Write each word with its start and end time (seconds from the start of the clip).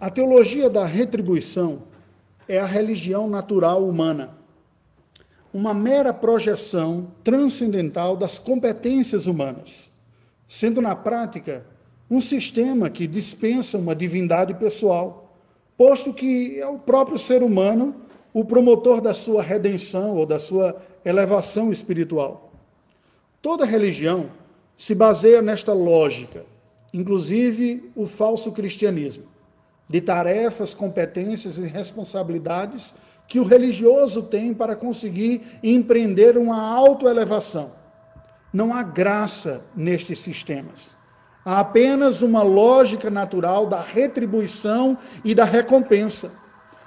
A 0.00 0.08
teologia 0.08 0.70
da 0.70 0.84
retribuição 0.84 1.82
é 2.46 2.60
a 2.60 2.64
religião 2.64 3.28
natural 3.28 3.84
humana, 3.84 4.30
uma 5.52 5.74
mera 5.74 6.14
projeção 6.14 7.08
transcendental 7.24 8.16
das 8.16 8.38
competências 8.38 9.26
humanas, 9.26 9.90
sendo 10.46 10.80
na 10.80 10.94
prática 10.94 11.66
um 12.08 12.20
sistema 12.20 12.88
que 12.88 13.08
dispensa 13.08 13.76
uma 13.76 13.92
divindade 13.92 14.54
pessoal, 14.54 15.36
posto 15.76 16.14
que 16.14 16.60
é 16.60 16.66
o 16.68 16.78
próprio 16.78 17.18
ser 17.18 17.42
humano 17.42 17.96
o 18.32 18.44
promotor 18.44 19.00
da 19.00 19.12
sua 19.12 19.42
redenção 19.42 20.16
ou 20.16 20.24
da 20.24 20.38
sua 20.38 20.80
elevação 21.04 21.72
espiritual. 21.72 22.52
Toda 23.42 23.64
religião 23.64 24.30
se 24.76 24.94
baseia 24.94 25.42
nesta 25.42 25.72
lógica, 25.72 26.46
inclusive 26.94 27.90
o 27.96 28.06
falso 28.06 28.52
cristianismo 28.52 29.24
de 29.88 30.00
tarefas, 30.00 30.74
competências 30.74 31.58
e 31.58 31.62
responsabilidades 31.62 32.94
que 33.26 33.40
o 33.40 33.44
religioso 33.44 34.22
tem 34.22 34.54
para 34.54 34.76
conseguir 34.76 35.42
empreender 35.62 36.36
uma 36.36 36.60
autoelevação. 36.60 37.72
Não 38.52 38.72
há 38.72 38.82
graça 38.82 39.62
nestes 39.76 40.18
sistemas. 40.18 40.96
Há 41.44 41.60
apenas 41.60 42.22
uma 42.22 42.42
lógica 42.42 43.10
natural 43.10 43.66
da 43.66 43.80
retribuição 43.80 44.98
e 45.24 45.34
da 45.34 45.44
recompensa, 45.44 46.32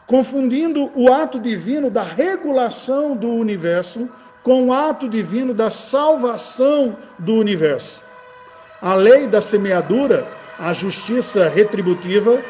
confundindo 0.05 0.91
o 0.95 1.11
ato 1.11 1.39
divino 1.39 1.89
da 1.89 2.03
regulação 2.03 3.15
do 3.15 3.29
universo 3.29 4.09
com 4.43 4.67
o 4.67 4.73
ato 4.73 5.07
divino 5.07 5.53
da 5.53 5.69
salvação 5.69 6.97
do 7.17 7.35
universo. 7.35 8.01
A 8.81 8.95
lei 8.95 9.27
da 9.27 9.41
semeadura, 9.41 10.27
a 10.57 10.73
justiça 10.73 11.47
retributiva, 11.47 12.43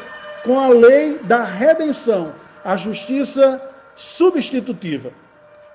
com 0.44 0.60
a 0.60 0.68
lei 0.70 1.20
da 1.20 1.44
redenção, 1.44 2.34
a 2.64 2.76
justiça 2.76 3.62
substitutiva. 3.96 5.12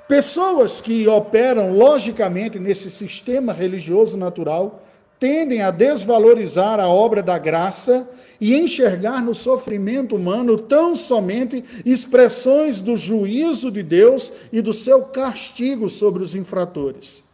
Pessoas 0.09 0.81
que 0.81 1.07
operam 1.09 1.73
logicamente 1.73 2.59
nesse 2.59 2.91
sistema 2.91 3.53
religioso 3.53 4.17
natural 4.17 4.83
tendem 5.19 5.63
a 5.63 5.71
desvalorizar 5.71 6.79
a 6.79 6.89
obra 6.89 7.23
da 7.23 7.39
graça 7.39 8.09
e 8.41 8.55
enxergar 8.55 9.23
no 9.23 9.35
sofrimento 9.35 10.15
humano 10.15 10.59
tão 10.59 10.95
somente 10.95 11.65
expressões 11.85 12.81
do 12.81 12.97
juízo 12.97 13.71
de 13.71 13.83
Deus 13.83 14.33
e 14.53 14.61
do 14.61 14.73
seu 14.73 15.05
castigo 15.05 15.89
sobre 15.89 16.23
os 16.23 16.35
infratores. 16.35 17.25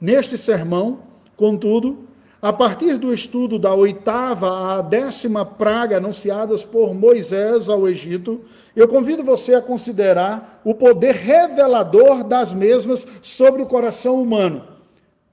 Neste 0.00 0.38
sermão, 0.38 1.00
contudo, 1.36 2.08
a 2.42 2.52
partir 2.52 2.96
do 2.96 3.12
estudo 3.12 3.58
da 3.58 3.74
oitava 3.74 4.78
à 4.78 4.80
décima 4.80 5.44
praga 5.44 5.98
anunciadas 5.98 6.64
por 6.64 6.94
Moisés 6.94 7.68
ao 7.68 7.86
Egito, 7.86 8.40
eu 8.74 8.88
convido 8.88 9.22
você 9.22 9.54
a 9.54 9.60
considerar 9.60 10.60
o 10.64 10.74
poder 10.74 11.14
revelador 11.14 12.24
das 12.24 12.54
mesmas 12.54 13.06
sobre 13.20 13.60
o 13.60 13.66
coração 13.66 14.20
humano. 14.22 14.64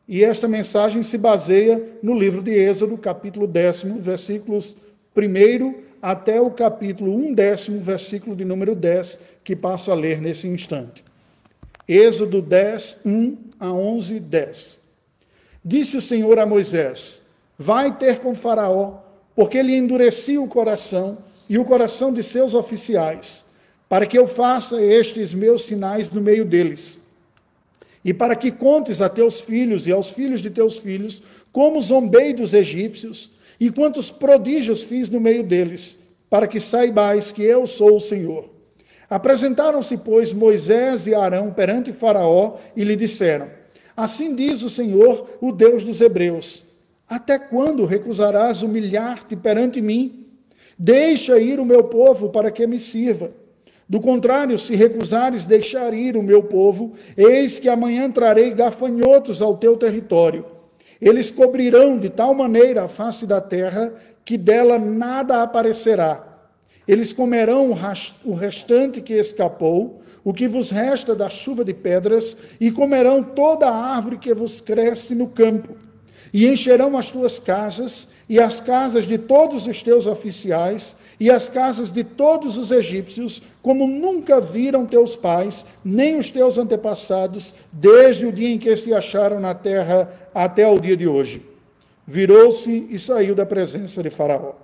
E 0.08 0.24
esta 0.24 0.48
mensagem 0.48 1.02
se 1.02 1.18
baseia 1.18 1.82
no 2.04 2.18
livro 2.18 2.42
de 2.42 2.52
Êxodo, 2.52 2.98
capítulo 2.98 3.48
décimo, 3.48 4.02
versículos 4.02 4.76
1 5.16 5.76
até 6.02 6.42
o 6.42 6.52
capítulo 6.52 7.16
1 7.16 7.34
décimo, 7.34 7.80
versículo 7.82 8.36
de 8.36 8.46
número 8.46 8.76
10, 8.76 9.20
que 9.44 9.56
passo 9.56 9.92
a 9.92 9.96
ler 9.96 10.22
nesse 10.22 10.48
instante. 10.48 11.04
Êxodo 11.88 12.42
10, 12.42 13.00
1 13.06 13.38
a 13.60 13.72
11, 13.72 14.20
10. 14.20 14.77
Disse 15.68 15.98
o 15.98 16.02
Senhor 16.02 16.40
a 16.40 16.46
Moisés: 16.46 17.22
Vai 17.60 17.98
ter 17.98 18.20
com 18.20 18.34
Faraó, 18.34 19.00
porque 19.36 19.58
ele 19.58 19.76
endurecia 19.76 20.42
o 20.42 20.48
coração 20.48 21.18
e 21.50 21.60
o 21.60 21.66
coração 21.66 22.14
de 22.14 22.24
seus 22.24 22.54
oficiais, 22.54 23.44
para 23.90 24.06
que 24.06 24.18
eu 24.18 24.26
faça 24.26 24.82
estes 24.82 25.34
meus 25.34 25.64
sinais 25.64 26.10
no 26.10 26.22
meio 26.22 26.46
deles. 26.46 26.98
E 28.02 28.14
para 28.14 28.34
que 28.34 28.50
contes 28.50 29.02
a 29.02 29.10
teus 29.10 29.42
filhos 29.42 29.86
e 29.88 29.92
aos 29.92 30.10
filhos 30.10 30.42
de 30.42 30.50
teus 30.50 30.80
filhos 30.80 31.22
como 31.52 31.82
zombei 31.82 32.34
dos 32.34 32.54
egípcios 32.54 33.34
e 33.60 33.70
quantos 33.70 34.10
prodígios 34.10 34.84
fiz 34.84 35.10
no 35.10 35.20
meio 35.20 35.44
deles, 35.44 36.00
para 36.30 36.48
que 36.48 36.62
saibais 36.62 37.30
que 37.30 37.44
eu 37.44 37.68
sou 37.68 37.98
o 37.98 38.02
Senhor. 38.02 38.50
Apresentaram-se, 39.10 39.98
pois, 39.98 40.32
Moisés 40.32 41.08
e 41.08 41.14
Arão 41.14 41.52
perante 41.52 41.92
Faraó 41.92 42.56
e 42.74 42.86
lhe 42.86 42.96
disseram: 42.96 43.57
Assim 43.98 44.36
diz 44.36 44.62
o 44.62 44.70
Senhor, 44.70 45.28
o 45.42 45.52
Deus 45.52 45.84
dos 45.84 46.00
Hebreus: 46.00 46.66
Até 47.10 47.40
quando 47.40 47.84
recusarás 47.84 48.62
humilhar-te 48.62 49.36
perante 49.36 49.82
mim? 49.82 50.28
Deixa 50.78 51.40
ir 51.40 51.60
o 51.60 51.66
meu 51.66 51.86
povo 51.86 52.30
para 52.30 52.52
que 52.52 52.68
me 52.68 52.80
sirva. 52.80 53.32
Do 53.90 54.00
contrário, 54.00 54.60
se 54.60 54.76
recusares 54.76 55.46
deixar 55.46 55.96
ir 55.96 56.16
o 56.16 56.22
meu 56.22 56.44
povo, 56.44 56.94
eis 57.16 57.58
que 57.58 57.68
amanhã 57.68 58.12
trarei 58.12 58.52
gafanhotos 58.52 59.42
ao 59.42 59.58
teu 59.58 59.76
território. 59.76 60.46
Eles 61.02 61.32
cobrirão 61.32 61.98
de 61.98 62.10
tal 62.10 62.36
maneira 62.36 62.84
a 62.84 62.88
face 62.88 63.26
da 63.26 63.42
terra 63.42 63.94
que 64.24 64.38
dela 64.38 64.78
nada 64.78 65.42
aparecerá. 65.42 66.24
Eles 66.88 67.14
comerão 67.14 67.74
o 68.24 68.34
restante 68.34 69.02
que 69.02 69.14
escapou, 69.14 70.02
o 70.28 70.34
que 70.34 70.46
vos 70.46 70.72
resta 70.72 71.16
da 71.16 71.30
chuva 71.30 71.64
de 71.64 71.74
pedras, 71.74 72.36
e 72.60 72.70
comerão 72.70 73.24
toda 73.24 73.66
a 73.66 73.96
árvore 73.96 74.18
que 74.18 74.34
vos 74.34 74.60
cresce 74.60 75.16
no 75.16 75.28
campo, 75.28 75.78
e 76.34 76.46
encherão 76.46 76.98
as 76.98 77.10
tuas 77.10 77.40
casas, 77.40 78.10
e 78.28 78.38
as 78.38 78.60
casas 78.60 79.06
de 79.08 79.18
todos 79.18 79.66
os 79.66 79.82
teus 79.82 80.06
oficiais, 80.06 80.98
e 81.18 81.32
as 81.32 81.48
casas 81.48 81.90
de 81.90 82.04
todos 82.04 82.58
os 82.58 82.72
egípcios, 82.72 83.42
como 83.62 83.88
nunca 83.88 84.42
viram 84.42 84.86
teus 84.86 85.16
pais, 85.16 85.66
nem 85.82 86.18
os 86.18 86.30
teus 86.30 86.58
antepassados, 86.58 87.54
desde 87.72 88.26
o 88.26 88.32
dia 88.34 88.50
em 88.50 88.60
que 88.60 88.76
se 88.76 88.94
acharam 88.94 89.40
na 89.40 89.56
terra 89.56 90.12
até 90.36 90.68
o 90.68 90.78
dia 90.78 90.98
de 90.98 91.08
hoje. 91.08 91.42
Virou-se 92.06 92.86
e 92.90 93.00
saiu 93.00 93.34
da 93.34 93.46
presença 93.46 94.04
de 94.04 94.10
Faraó. 94.10 94.56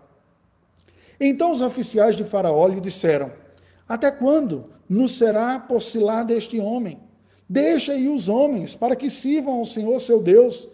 Então 1.18 1.54
os 1.54 1.62
oficiais 1.62 2.18
de 2.18 2.26
Faraó 2.26 2.68
lhe 2.68 2.82
disseram: 2.82 3.32
Até 3.88 4.12
quando 4.12 4.74
nos 4.90 5.18
será 5.18 5.60
por 5.60 5.82
este 6.30 6.60
homem. 6.60 7.00
Deixa 7.48 7.94
aí 7.94 8.08
os 8.08 8.30
homens, 8.30 8.76
para 8.76 8.96
que 8.96 9.10
sirvam 9.10 9.56
ao 9.56 9.66
Senhor 9.66 10.00
seu 10.00 10.22
Deus. 10.22 10.68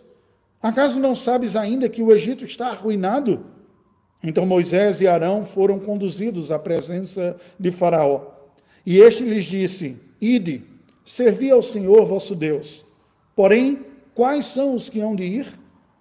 Acaso 0.61 0.99
não 0.99 1.15
sabes 1.15 1.55
ainda 1.55 1.89
que 1.89 2.01
o 2.01 2.11
Egito 2.11 2.45
está 2.45 2.67
arruinado? 2.67 3.45
Então 4.23 4.45
Moisés 4.45 5.01
e 5.01 5.07
Arão 5.07 5.45
foram 5.45 5.79
conduzidos 5.79 6.51
à 6.51 6.59
presença 6.59 7.37
de 7.59 7.71
Faraó. 7.71 8.21
E 8.85 8.97
este 8.97 9.23
lhes 9.23 9.45
disse: 9.45 9.97
Ide, 10.21 10.63
servi 11.05 11.49
ao 11.49 11.63
Senhor 11.63 12.05
vosso 12.05 12.35
Deus. 12.35 12.85
Porém, 13.35 13.85
quais 14.13 14.45
são 14.45 14.75
os 14.75 14.89
que 14.89 14.99
hão 14.99 15.15
de 15.15 15.23
ir? 15.23 15.47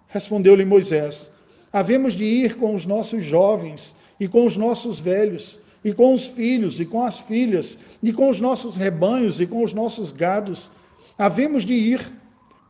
Respondeu-lhe 0.07 0.65
Moisés: 0.65 1.31
Havemos 1.71 2.13
de 2.13 2.25
ir 2.25 2.55
com 2.55 2.75
os 2.75 2.85
nossos 2.85 3.23
jovens 3.23 3.95
e 4.19 4.27
com 4.27 4.45
os 4.45 4.57
nossos 4.57 4.99
velhos 4.99 5.59
e 5.83 5.93
com 5.93 6.13
os 6.13 6.27
filhos, 6.27 6.79
e 6.79 6.85
com 6.85 7.03
as 7.03 7.19
filhas, 7.19 7.77
e 8.01 8.11
com 8.11 8.29
os 8.29 8.39
nossos 8.39 8.75
rebanhos, 8.75 9.39
e 9.39 9.45
com 9.45 9.63
os 9.63 9.73
nossos 9.73 10.11
gados. 10.11 10.69
Havemos 11.17 11.65
de 11.65 11.73
ir, 11.73 12.11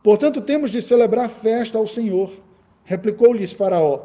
portanto 0.02 0.40
temos 0.40 0.70
de 0.70 0.80
celebrar 0.80 1.28
festa 1.28 1.78
ao 1.78 1.86
Senhor. 1.86 2.30
Replicou-lhes 2.84 3.52
Faraó: 3.52 4.00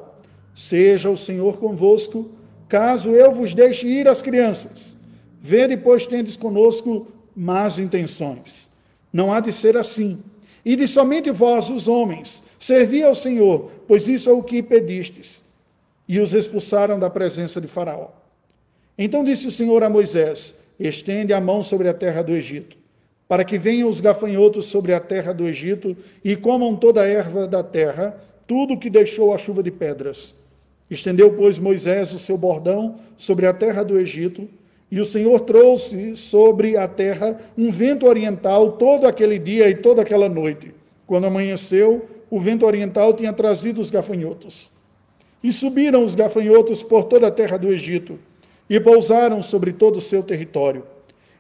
Seja 0.54 1.10
o 1.10 1.18
Senhor 1.18 1.58
convosco, 1.58 2.32
caso 2.68 3.10
eu 3.10 3.32
vos 3.32 3.54
deixe 3.54 3.88
ir 3.88 4.08
as 4.08 4.22
crianças. 4.22 4.96
Vede, 5.40 5.78
pois, 5.78 6.08
tendes 6.08 6.36
conosco 6.36 7.08
más 7.36 7.78
intenções. 7.78 8.70
Não 9.14 9.32
há 9.32 9.40
de 9.40 9.52
ser 9.52 9.78
assim. 9.78 10.24
E 10.66 10.76
de 10.76 10.88
somente 10.88 11.30
vós, 11.30 11.70
os 11.70 11.88
homens, 11.88 12.42
servi 12.58 13.04
ao 13.04 13.14
Senhor, 13.14 13.70
pois 13.88 14.08
isso 14.08 14.30
é 14.30 14.34
o 14.34 14.42
que 14.42 14.64
pedistes. 14.64 15.44
E 16.08 16.20
os 16.20 16.34
expulsaram 16.34 16.98
da 16.98 17.10
presença 17.10 17.62
de 17.62 17.68
Faraó. 17.68 18.25
Então 18.98 19.24
disse 19.24 19.48
o 19.48 19.52
Senhor 19.52 19.84
a 19.84 19.90
Moisés: 19.90 20.56
Estende 20.80 21.34
a 21.34 21.42
mão 21.42 21.62
sobre 21.62 21.90
a 21.90 21.94
terra 21.94 22.22
do 22.22 22.34
Egito, 22.34 22.78
para 23.28 23.44
que 23.44 23.58
venham 23.58 23.90
os 23.90 24.00
gafanhotos 24.00 24.66
sobre 24.66 24.94
a 24.94 25.00
terra 25.00 25.34
do 25.34 25.48
Egito 25.48 25.96
e 26.24 26.36
comam 26.36 26.76
toda 26.76 27.02
a 27.02 27.08
erva 27.08 27.48
da 27.48 27.62
terra, 27.62 28.18
tudo 28.48 28.74
o 28.74 28.80
que 28.80 28.90
deixou 28.90 29.34
a 29.34 29.38
chuva 29.38 29.62
de 29.62 29.72
pedras. 29.72 30.34
Estendeu, 30.90 31.34
pois, 31.34 31.58
Moisés 31.58 32.14
o 32.14 32.20
seu 32.20 32.38
bordão 32.38 33.00
sobre 33.18 33.48
a 33.48 33.54
terra 33.54 33.84
do 33.84 34.00
Egito, 34.00 34.48
e 34.90 35.00
o 35.00 35.06
Senhor 35.06 35.40
trouxe 35.42 36.16
sobre 36.16 36.78
a 36.78 36.88
terra 36.88 37.38
um 37.58 37.72
vento 37.72 38.06
oriental 38.06 38.74
todo 38.74 39.08
aquele 39.08 39.40
dia 39.40 39.68
e 39.68 39.76
toda 39.76 40.04
aquela 40.04 40.30
noite. 40.30 40.74
Quando 41.08 41.26
amanheceu, 41.26 42.08
o 42.30 42.40
vento 42.40 42.66
oriental 42.66 43.14
tinha 43.14 43.34
trazido 43.34 43.82
os 43.82 43.90
gafanhotos. 43.90 44.72
E 45.44 45.52
subiram 45.52 46.04
os 46.04 46.16
gafanhotos 46.16 46.82
por 46.82 47.06
toda 47.06 47.28
a 47.28 47.32
terra 47.32 47.58
do 47.58 47.72
Egito 47.72 48.20
e 48.70 48.80
pousaram 48.80 49.42
sobre 49.42 49.74
todo 49.74 49.98
o 49.98 50.02
seu 50.02 50.24
território. 50.24 50.84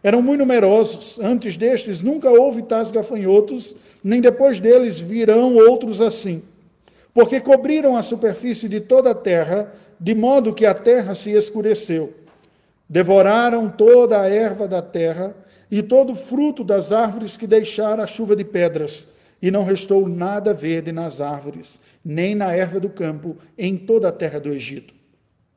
Eram 0.04 0.22
muito 0.22 0.42
numerosos, 0.42 1.20
antes 1.20 1.58
destes 1.58 2.02
nunca 2.02 2.30
houve 2.30 2.62
tais 2.62 2.92
gafanhotos, 2.92 3.76
nem 4.04 4.22
depois 4.22 4.60
deles 4.60 5.00
virão 5.00 5.56
outros 5.56 6.00
assim, 6.00 6.44
porque 7.12 7.40
cobriram 7.40 7.98
a 7.98 8.04
superfície 8.04 8.70
de 8.70 8.80
toda 8.80 9.12
a 9.12 9.16
terra, 9.16 9.74
de 10.00 10.14
modo 10.14 10.54
que 10.54 10.66
a 10.66 10.76
terra 10.76 11.16
se 11.16 11.32
escureceu. 11.32 12.14
Devoraram 12.88 13.68
toda 13.68 14.22
a 14.22 14.30
erva 14.30 14.68
da 14.68 14.82
terra 14.82 15.36
e 15.72 15.82
todo 15.82 16.14
o 16.14 16.16
fruto 16.16 16.64
das 16.64 16.92
árvores 16.92 17.36
que 17.36 17.48
deixara 17.48 18.04
a 18.04 18.08
chuva 18.08 18.36
de 18.36 18.44
pedras, 18.44 19.08
e 19.42 19.50
não 19.50 19.64
restou 19.64 20.08
nada 20.08 20.54
verde 20.54 20.92
nas 20.92 21.20
árvores, 21.20 21.80
nem 22.04 22.36
na 22.36 22.56
erva 22.56 22.80
do 22.80 22.90
campo, 22.90 23.38
em 23.58 23.76
toda 23.76 24.10
a 24.10 24.12
terra 24.12 24.40
do 24.40 24.50
Egito. 24.50 24.94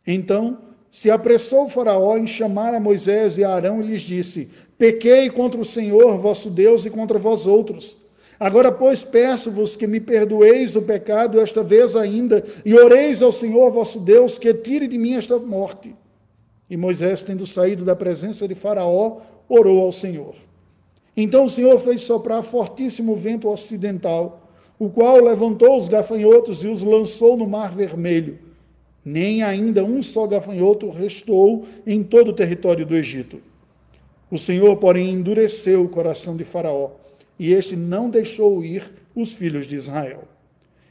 Então 0.06 0.67
se 0.90 1.10
apressou 1.10 1.66
o 1.66 1.68
Faraó 1.68 2.16
em 2.16 2.26
chamar 2.26 2.74
a 2.74 2.80
Moisés 2.80 3.38
e 3.38 3.44
a 3.44 3.50
Arão 3.50 3.80
e 3.80 3.86
lhes 3.86 4.02
disse: 4.02 4.50
Pequei 4.76 5.28
contra 5.28 5.60
o 5.60 5.64
Senhor 5.64 6.18
vosso 6.18 6.48
Deus 6.48 6.86
e 6.86 6.90
contra 6.90 7.18
vós 7.18 7.46
outros. 7.46 7.98
Agora, 8.40 8.70
pois, 8.70 9.02
peço-vos 9.02 9.74
que 9.74 9.86
me 9.86 9.98
perdoeis 9.98 10.76
o 10.76 10.82
pecado 10.82 11.40
esta 11.40 11.62
vez 11.62 11.96
ainda, 11.96 12.44
e 12.64 12.72
oreis 12.72 13.20
ao 13.20 13.32
Senhor 13.32 13.72
vosso 13.72 13.98
Deus 13.98 14.38
que 14.38 14.54
tire 14.54 14.86
de 14.86 14.96
mim 14.96 15.14
esta 15.14 15.38
morte. 15.38 15.94
E 16.70 16.76
Moisés, 16.76 17.22
tendo 17.22 17.44
saído 17.44 17.84
da 17.84 17.96
presença 17.96 18.46
de 18.46 18.54
Faraó, 18.54 19.18
orou 19.48 19.80
ao 19.80 19.90
Senhor. 19.90 20.36
Então 21.16 21.46
o 21.46 21.50
Senhor 21.50 21.80
fez 21.80 22.02
soprar 22.02 22.44
fortíssimo 22.44 23.16
vento 23.16 23.48
ocidental, 23.48 24.48
o 24.78 24.88
qual 24.88 25.16
levantou 25.16 25.76
os 25.76 25.88
gafanhotos 25.88 26.62
e 26.62 26.68
os 26.68 26.82
lançou 26.84 27.36
no 27.36 27.48
mar 27.48 27.72
vermelho. 27.72 28.38
Nem 29.10 29.42
ainda 29.42 29.82
um 29.82 30.02
só 30.02 30.26
gafanhoto 30.26 30.90
restou 30.90 31.66
em 31.86 32.02
todo 32.02 32.28
o 32.28 32.34
território 32.34 32.84
do 32.84 32.94
Egito. 32.94 33.40
O 34.30 34.36
Senhor, 34.36 34.76
porém, 34.76 35.08
endureceu 35.08 35.82
o 35.82 35.88
coração 35.88 36.36
de 36.36 36.44
Faraó 36.44 36.90
e 37.38 37.54
este 37.54 37.74
não 37.74 38.10
deixou 38.10 38.62
ir 38.62 38.84
os 39.14 39.32
filhos 39.32 39.66
de 39.66 39.76
Israel. 39.76 40.24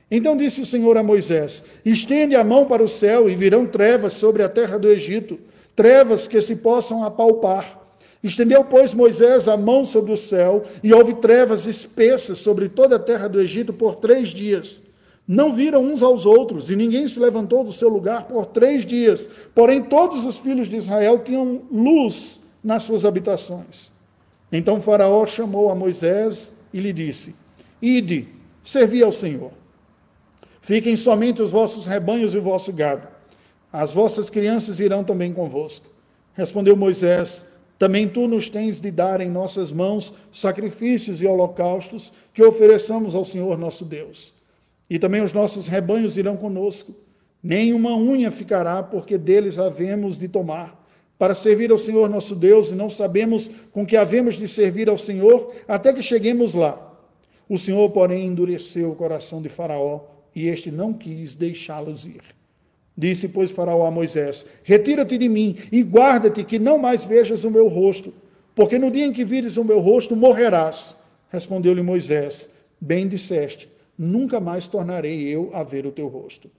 Então 0.10 0.36
disse 0.36 0.60
o 0.62 0.66
Senhor 0.66 0.98
a 0.98 1.04
Moisés: 1.04 1.64
Estende 1.86 2.36
a 2.36 2.44
mão 2.44 2.66
para 2.66 2.82
o 2.82 2.88
céu 2.88 3.30
e 3.30 3.36
virão 3.36 3.68
trevas 3.68 4.14
sobre 4.14 4.42
a 4.42 4.50
terra 4.50 4.80
do 4.80 4.90
Egito, 4.90 5.38
trevas 5.76 6.28
que 6.28 6.42
se 6.42 6.56
possam 6.56 7.04
apalpar. 7.04 7.80
Estendeu, 8.24 8.64
pois, 8.64 8.96
Moisés 8.96 9.48
a 9.48 9.56
mão 9.56 9.86
sobre 9.86 10.12
o 10.12 10.18
céu, 10.18 10.66
e 10.84 10.92
houve 10.92 11.14
trevas 11.14 11.68
espessas 11.68 12.40
sobre 12.40 12.68
toda 12.68 12.96
a 12.96 13.00
terra 13.00 13.28
do 13.28 13.40
Egito 13.40 13.72
por 13.72 13.98
três 13.98 14.30
dias. 14.30 14.87
Não 15.28 15.52
viram 15.52 15.84
uns 15.84 16.02
aos 16.02 16.26
outros, 16.26 16.70
e 16.70 16.76
ninguém 16.76 17.06
se 17.06 17.20
levantou 17.20 17.64
do 17.64 17.74
seu 17.74 17.90
lugar 17.90 18.28
por 18.28 18.46
três 18.46 18.86
dias. 18.86 19.30
Porém, 19.54 19.84
todos 19.84 20.24
os 20.24 20.38
filhos 20.38 20.70
de 20.70 20.78
Israel 20.78 21.20
tinham 21.20 21.64
luz 21.70 22.40
nas 22.64 22.84
suas 22.84 23.04
habitações. 23.04 23.92
Então 24.50 24.80
Faraó 24.80 25.28
chamou 25.28 25.70
a 25.70 25.76
Moisés 25.76 26.54
e 26.74 26.80
lhe 26.80 26.94
disse: 26.94 27.36
Ide, 27.82 28.30
servi 28.64 29.04
ao 29.04 29.12
Senhor. 29.12 29.52
Fiquem 30.62 30.96
somente 30.96 31.42
os 31.42 31.52
vossos 31.52 31.86
rebanhos 31.86 32.34
e 32.34 32.38
o 32.38 32.42
vosso 32.42 32.72
gado. 32.72 33.08
As 33.72 33.94
vossas 33.94 34.30
crianças 34.30 34.80
irão 34.80 35.04
também 35.04 35.34
convosco. 35.34 35.88
Respondeu 36.34 36.78
Moisés: 36.78 37.44
Também 37.78 38.08
tu 38.08 38.30
nos 38.30 38.48
tens 38.48 38.80
de 38.80 38.92
dar 38.92 39.20
em 39.20 39.30
nossas 39.30 39.74
mãos 39.74 40.14
sacrifícios 40.32 41.22
e 41.22 41.28
holocaustos 41.28 42.14
que 42.34 42.44
ofereçamos 42.44 43.14
ao 43.14 43.26
Senhor 43.26 43.58
nosso 43.58 43.84
Deus. 43.84 44.37
E 44.90 44.98
também 44.98 45.22
os 45.22 45.34
nossos 45.34 45.68
rebanhos 45.68 46.18
irão 46.18 46.38
conosco. 46.38 46.94
Nenhuma 47.44 47.96
unha 47.96 48.32
ficará, 48.32 48.82
porque 48.82 49.18
deles 49.18 49.60
havemos 49.60 50.18
de 50.18 50.28
tomar 50.28 50.78
para 51.18 51.34
servir 51.34 51.72
ao 51.72 51.78
Senhor 51.78 52.10
nosso 52.10 52.36
Deus 52.36 52.72
e 52.72 52.76
não 52.76 52.90
sabemos 52.90 53.50
com 53.72 53.86
que 53.86 53.98
havemos 53.98 54.36
de 54.36 54.48
servir 54.48 54.88
ao 54.88 54.98
Senhor 54.98 55.54
até 55.68 55.92
que 55.92 56.04
cheguemos 56.04 56.54
lá. 56.54 56.84
O 57.50 57.58
Senhor, 57.58 57.90
porém, 57.90 58.26
endureceu 58.26 58.92
o 58.92 58.96
coração 58.96 59.42
de 59.42 59.50
Faraó 59.50 60.02
e 60.36 60.48
este 60.48 60.70
não 60.70 60.94
quis 60.94 61.36
deixá-los 61.36 62.06
ir. 62.06 62.22
Disse, 62.96 63.28
pois, 63.28 63.52
Faraó 63.52 63.86
a 63.86 63.92
Moisés: 63.92 64.46
Retira-te 64.64 65.18
de 65.18 65.30
mim 65.30 65.56
e 65.72 65.82
guarda-te 65.82 66.44
que 66.44 66.60
não 66.60 66.78
mais 66.78 67.06
vejas 67.06 67.44
o 67.44 67.52
meu 67.52 67.68
rosto, 67.68 68.14
porque 68.56 68.78
no 68.78 68.92
dia 68.92 69.06
em 69.06 69.14
que 69.14 69.24
vires 69.24 69.58
o 69.58 69.64
meu 69.64 69.80
rosto 69.80 70.16
morrerás. 70.16 70.96
Respondeu-lhe 71.30 71.82
Moisés: 71.82 72.50
Bem 72.82 73.08
disseste, 73.08 73.70
nunca 73.98 74.40
mais 74.40 74.68
tornarei 74.68 75.28
eu 75.28 75.50
a 75.54 75.64
ver 75.64 75.86
o 75.86 75.92
teu 75.92 76.08
rosto. 76.08 76.50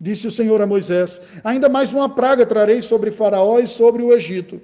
Disse 0.00 0.26
o 0.26 0.30
Senhor 0.30 0.60
a 0.60 0.66
Moisés: 0.66 1.20
Ainda 1.44 1.68
mais 1.68 1.92
uma 1.92 2.08
praga 2.08 2.46
trarei 2.46 2.80
sobre 2.80 3.10
Faraó 3.10 3.58
e 3.58 3.66
sobre 3.66 4.02
o 4.02 4.12
Egito. 4.12 4.60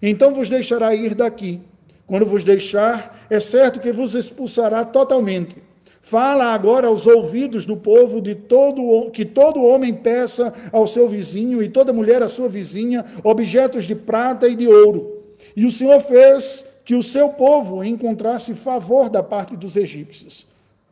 Então 0.00 0.32
vos 0.32 0.48
deixará 0.48 0.94
ir 0.94 1.14
daqui. 1.14 1.60
Quando 2.06 2.24
vos 2.24 2.44
deixar, 2.44 3.26
é 3.28 3.40
certo 3.40 3.80
que 3.80 3.90
vos 3.90 4.14
expulsará 4.14 4.84
totalmente. 4.84 5.56
Fala 6.00 6.54
agora 6.54 6.86
aos 6.86 7.04
ouvidos 7.04 7.66
do 7.66 7.76
povo 7.76 8.20
de 8.20 8.36
todo 8.36 9.10
que 9.10 9.24
todo 9.24 9.64
homem 9.64 9.92
peça 9.92 10.54
ao 10.70 10.86
seu 10.86 11.08
vizinho 11.08 11.60
e 11.60 11.68
toda 11.68 11.92
mulher 11.92 12.22
à 12.22 12.28
sua 12.28 12.48
vizinha 12.48 13.04
objetos 13.24 13.84
de 13.84 13.96
prata 13.96 14.46
e 14.46 14.54
de 14.54 14.68
ouro. 14.68 15.24
E 15.56 15.66
o 15.66 15.70
Senhor 15.72 15.98
fez 15.98 16.64
que 16.84 16.94
o 16.94 17.02
seu 17.02 17.30
povo 17.30 17.82
encontrasse 17.82 18.54
favor 18.54 19.10
da 19.10 19.20
parte 19.20 19.56
dos 19.56 19.76
egípcios. 19.76 20.46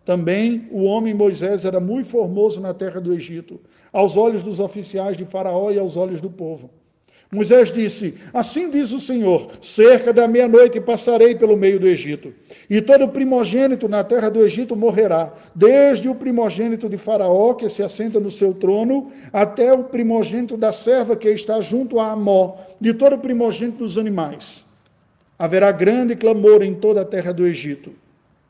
Também 0.04 0.68
o 0.70 0.84
homem 0.84 1.14
Moisés 1.14 1.64
era 1.64 1.80
muito 1.80 2.08
formoso 2.08 2.60
na 2.60 2.74
terra 2.74 3.00
do 3.00 3.12
Egito 3.12 3.60
aos 3.94 4.16
olhos 4.16 4.42
dos 4.42 4.58
oficiais 4.58 5.16
de 5.16 5.24
Faraó 5.24 5.70
e 5.70 5.78
aos 5.78 5.96
olhos 5.96 6.20
do 6.20 6.28
povo. 6.28 6.68
Moisés 7.30 7.72
disse: 7.72 8.14
Assim 8.32 8.68
diz 8.68 8.92
o 8.92 9.00
Senhor: 9.00 9.52
cerca 9.62 10.12
da 10.12 10.26
meia-noite 10.26 10.80
passarei 10.80 11.34
pelo 11.34 11.56
meio 11.56 11.78
do 11.78 11.86
Egito, 11.86 12.34
e 12.68 12.82
todo 12.82 13.08
primogênito 13.08 13.88
na 13.88 14.02
terra 14.02 14.28
do 14.28 14.44
Egito 14.44 14.76
morrerá, 14.76 15.32
desde 15.54 16.08
o 16.08 16.14
primogênito 16.14 16.88
de 16.88 16.96
Faraó, 16.96 17.54
que 17.54 17.68
se 17.68 17.82
assenta 17.82 18.18
no 18.18 18.30
seu 18.30 18.52
trono, 18.52 19.10
até 19.32 19.72
o 19.72 19.84
primogênito 19.84 20.56
da 20.56 20.72
serva 20.72 21.16
que 21.16 21.28
está 21.28 21.60
junto 21.60 21.98
a 21.98 22.10
Amó, 22.10 22.56
de 22.80 22.92
todo 22.94 23.18
primogênito 23.18 23.78
dos 23.78 23.96
animais. 23.96 24.64
Haverá 25.38 25.72
grande 25.72 26.14
clamor 26.14 26.62
em 26.62 26.74
toda 26.74 27.00
a 27.00 27.04
terra 27.04 27.32
do 27.32 27.46
Egito, 27.46 27.92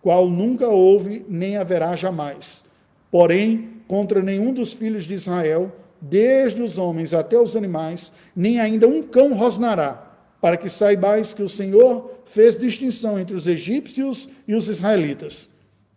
qual 0.04 0.28
nunca 0.28 0.68
houve 0.68 1.24
nem 1.30 1.56
haverá 1.56 1.96
jamais. 1.96 2.62
Porém, 3.10 3.70
contra 3.88 4.20
nenhum 4.20 4.52
dos 4.52 4.70
filhos 4.70 5.04
de 5.04 5.14
Israel, 5.14 5.72
desde 5.98 6.60
os 6.60 6.76
homens 6.76 7.14
até 7.14 7.40
os 7.40 7.56
animais, 7.56 8.12
nem 8.36 8.60
ainda 8.60 8.86
um 8.86 9.02
cão 9.02 9.32
rosnará, 9.32 10.14
para 10.42 10.58
que 10.58 10.68
saibais 10.68 11.32
que 11.32 11.42
o 11.42 11.48
Senhor 11.48 12.20
fez 12.26 12.54
distinção 12.54 13.18
entre 13.18 13.34
os 13.34 13.46
egípcios 13.46 14.28
e 14.46 14.54
os 14.54 14.68
israelitas. 14.68 15.48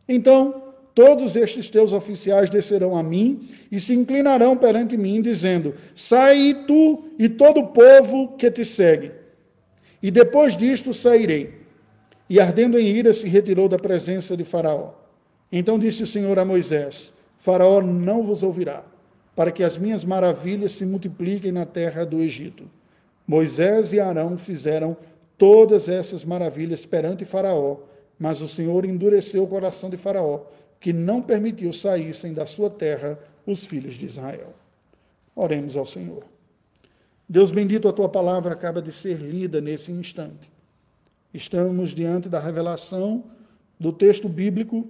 Então, 0.07 0.63
todos 0.95 1.35
estes 1.35 1.69
teus 1.69 1.91
oficiais 1.91 2.49
descerão 2.49 2.95
a 2.95 3.03
mim 3.03 3.49
e 3.69 3.77
se 3.77 3.93
inclinarão 3.93 4.55
perante 4.55 4.95
mim, 4.95 5.21
dizendo: 5.21 5.75
Sai 5.93 6.63
tu 6.65 7.09
e 7.19 7.27
todo 7.27 7.59
o 7.59 7.67
povo 7.67 8.37
que 8.37 8.49
te 8.49 8.63
segue. 8.63 9.11
E 10.01 10.09
depois 10.09 10.55
disto 10.55 10.93
sairei. 10.93 11.66
E 12.29 12.39
ardendo 12.39 12.77
em 12.77 12.87
ira, 12.87 13.13
se 13.13 13.27
retirou 13.27 13.69
da 13.69 13.77
presença 13.77 14.35
de 14.35 14.43
Faraó. 14.43 14.93
Então 15.51 15.79
disse 15.79 16.03
o 16.03 16.07
Senhor 16.07 16.37
a 16.37 16.45
Moisés: 16.45 17.13
Faraó 17.39 17.81
não 17.81 18.23
vos 18.23 18.43
ouvirá, 18.43 18.83
para 19.35 19.51
que 19.51 19.63
as 19.63 19.77
minhas 19.77 20.03
maravilhas 20.03 20.73
se 20.73 20.85
multipliquem 20.85 21.51
na 21.51 21.65
terra 21.65 22.05
do 22.05 22.19
Egito. 22.19 22.69
Moisés 23.25 23.93
e 23.93 23.99
Arão 23.99 24.37
fizeram 24.37 24.97
todas 25.37 25.87
essas 25.87 26.25
maravilhas 26.25 26.85
perante 26.85 27.25
Faraó, 27.25 27.77
mas 28.19 28.41
o 28.41 28.47
Senhor 28.47 28.85
endureceu 28.85 29.43
o 29.43 29.47
coração 29.47 29.89
de 29.89 29.97
Faraó, 29.97 30.41
que 30.79 30.91
não 30.91 31.21
permitiu 31.21 31.71
saíssem 31.71 32.33
da 32.33 32.45
sua 32.45 32.69
terra 32.69 33.19
os 33.45 33.65
filhos 33.65 33.95
de 33.95 34.05
Israel. 34.05 34.53
Oremos 35.35 35.77
ao 35.77 35.85
Senhor. 35.85 36.23
Deus 37.29 37.51
bendito, 37.51 37.87
a 37.87 37.93
tua 37.93 38.09
palavra 38.09 38.53
acaba 38.53 38.81
de 38.81 38.91
ser 38.91 39.17
lida 39.17 39.59
nesse 39.59 39.91
instante. 39.91 40.49
Estamos 41.37 41.91
diante 41.91 42.27
da 42.27 42.39
revelação 42.39 43.25
do 43.79 43.93
texto 43.93 44.27
bíblico 44.27 44.89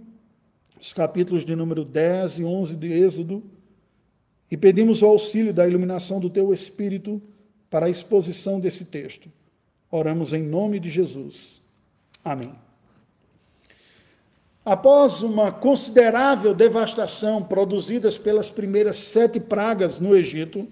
os 0.79 0.93
capítulos 0.93 1.43
de 1.43 1.53
número 1.57 1.83
10 1.83 2.39
e 2.39 2.45
11 2.45 2.75
de 2.77 2.93
Êxodo, 2.93 3.43
e 4.49 4.55
pedimos 4.55 5.01
o 5.01 5.07
auxílio 5.07 5.53
da 5.53 5.67
iluminação 5.67 6.21
do 6.21 6.29
teu 6.29 6.53
Espírito 6.53 7.21
para 7.69 7.87
a 7.87 7.89
exposição 7.89 8.61
desse 8.61 8.85
texto. 8.85 9.29
Oramos 9.91 10.31
em 10.31 10.41
nome 10.41 10.79
de 10.79 10.89
Jesus. 10.89 11.61
Amém. 12.23 12.53
Após 14.63 15.21
uma 15.23 15.51
considerável 15.51 16.53
devastação 16.53 17.43
produzida 17.43 18.09
pelas 18.13 18.49
primeiras 18.49 18.95
sete 18.95 19.37
pragas 19.37 19.99
no 19.99 20.15
Egito, 20.15 20.65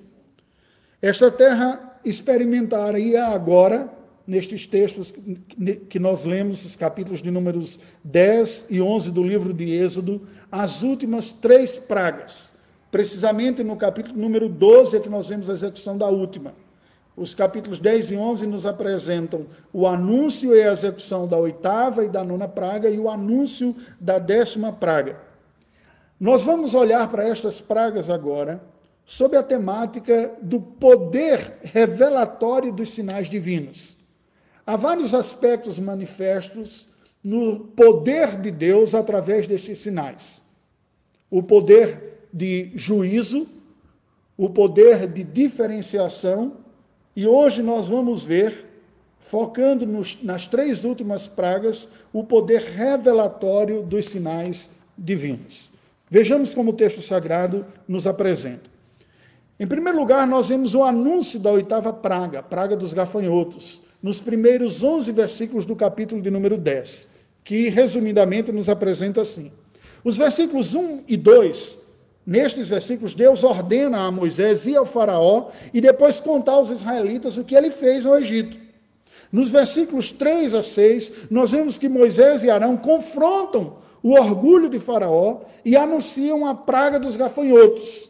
esta 1.02 1.30
terra 1.30 2.00
experimentaria 2.06 3.26
agora 3.26 3.94
nestes 4.28 4.66
textos 4.66 5.14
que 5.90 6.00
nós 6.00 6.26
lemos, 6.26 6.66
os 6.66 6.76
capítulos 6.76 7.22
de 7.22 7.30
números 7.30 7.80
10 8.04 8.66
e 8.70 8.82
11 8.82 9.12
do 9.12 9.24
livro 9.24 9.54
de 9.54 9.72
Êxodo, 9.72 10.28
as 10.52 10.82
últimas 10.82 11.32
três 11.32 11.78
pragas. 11.78 12.52
Precisamente 12.92 13.64
no 13.64 13.76
capítulo 13.76 14.18
número 14.18 14.48
12 14.48 14.98
é 14.98 15.00
que 15.00 15.10
nós 15.10 15.28
vemos 15.28 15.50
a 15.50 15.54
execução 15.54 15.98
da 15.98 16.08
última. 16.08 16.54
Os 17.16 17.34
capítulos 17.34 17.80
10 17.80 18.12
e 18.12 18.16
11 18.18 18.48
nos 18.48 18.66
apresentam 18.66 19.46
o 19.72 19.88
anúncio 19.88 20.56
e 20.56 20.62
a 20.62 20.72
execução 20.72 21.28
da 21.28 21.38
oitava 21.38 22.04
e 22.04 22.10
da 22.10 22.24
nona 22.24 22.48
praga 22.48 22.90
e 22.90 23.00
o 23.00 23.10
anúncio 23.10 23.76
da 24.00 24.20
décima 24.20 24.72
praga. 24.74 25.18
Nós 26.20 26.44
vamos 26.44 26.74
olhar 26.74 27.10
para 27.10 27.28
estas 27.28 27.62
pragas 27.62 28.10
agora 28.10 28.62
sobre 29.06 29.38
a 29.38 29.44
temática 29.44 30.32
do 30.42 30.60
poder 30.60 31.60
revelatório 31.62 32.74
dos 32.74 32.92
sinais 32.92 33.30
divinos. 33.30 33.98
Há 34.66 34.76
vários 34.76 35.14
aspectos 35.14 35.78
manifestos 35.78 36.88
no 37.24 37.60
poder 37.60 38.40
de 38.40 38.52
Deus 38.52 38.96
através 38.96 39.48
destes 39.48 39.82
sinais. 39.82 40.42
O 41.30 41.44
poder 41.44 42.28
de 42.32 42.72
juízo, 42.76 43.48
o 44.38 44.50
poder 44.50 45.08
de 45.08 45.24
diferenciação, 45.24 46.58
e 47.16 47.26
hoje 47.26 47.64
nós 47.64 47.88
vamos 47.88 48.24
ver, 48.24 48.66
focando 49.20 49.86
nos, 49.86 50.22
nas 50.22 50.48
três 50.48 50.84
últimas 50.84 51.28
pragas, 51.28 51.88
o 52.12 52.24
poder 52.24 52.62
revelatório 52.62 53.82
dos 53.82 54.08
sinais 54.08 54.70
divinos. 54.98 55.70
Vejamos 56.10 56.54
como 56.54 56.72
o 56.72 56.76
texto 56.76 57.02
sagrado 57.02 57.66
nos 57.88 58.06
apresenta. 58.06 58.70
Em 59.60 59.66
primeiro 59.66 59.98
lugar, 59.98 60.28
nós 60.28 60.50
vemos 60.50 60.76
o 60.76 60.84
anúncio 60.84 61.40
da 61.40 61.52
oitava 61.52 61.94
praga, 61.94 62.44
praga 62.44 62.76
dos 62.76 62.94
gafanhotos, 62.94 63.82
nos 64.06 64.20
primeiros 64.22 64.84
11 64.84 65.12
versículos 65.12 65.66
do 65.66 65.76
capítulo 65.76 66.22
de 66.22 66.30
número 66.30 66.58
10, 66.58 67.10
que 67.44 67.70
resumidamente 67.70 68.52
nos 68.52 68.70
apresenta 68.70 69.22
assim. 69.22 69.52
Os 70.04 70.16
versículos 70.16 70.76
1 70.76 71.06
e 71.08 71.18
2, 71.18 71.76
nestes 72.24 72.70
versículos, 72.70 73.16
Deus 73.16 73.44
ordena 73.44 74.06
a 74.06 74.12
Moisés 74.12 74.68
ir 74.68 74.76
ao 74.76 74.86
Faraó 74.86 75.50
e 75.74 75.82
depois 75.82 76.20
contar 76.20 76.52
aos 76.52 76.70
israelitas 76.70 77.36
o 77.36 77.44
que 77.44 77.56
ele 77.56 77.72
fez 77.72 78.06
no 78.06 78.16
Egito. 78.16 78.60
Nos 79.32 79.50
versículos 79.50 80.12
3 80.12 80.54
a 80.54 80.62
6, 80.62 81.12
nós 81.32 81.50
vemos 81.50 81.76
que 81.76 81.90
Moisés 81.90 82.44
e 82.44 82.50
Arão 82.52 82.78
confrontam 82.78 83.78
o 84.04 84.12
orgulho 84.12 84.70
de 84.70 84.78
Faraó 84.78 85.40
e 85.66 85.76
anunciam 85.76 86.46
a 86.46 86.54
praga 86.54 87.00
dos 87.00 87.16
gafanhotos. 87.16 88.08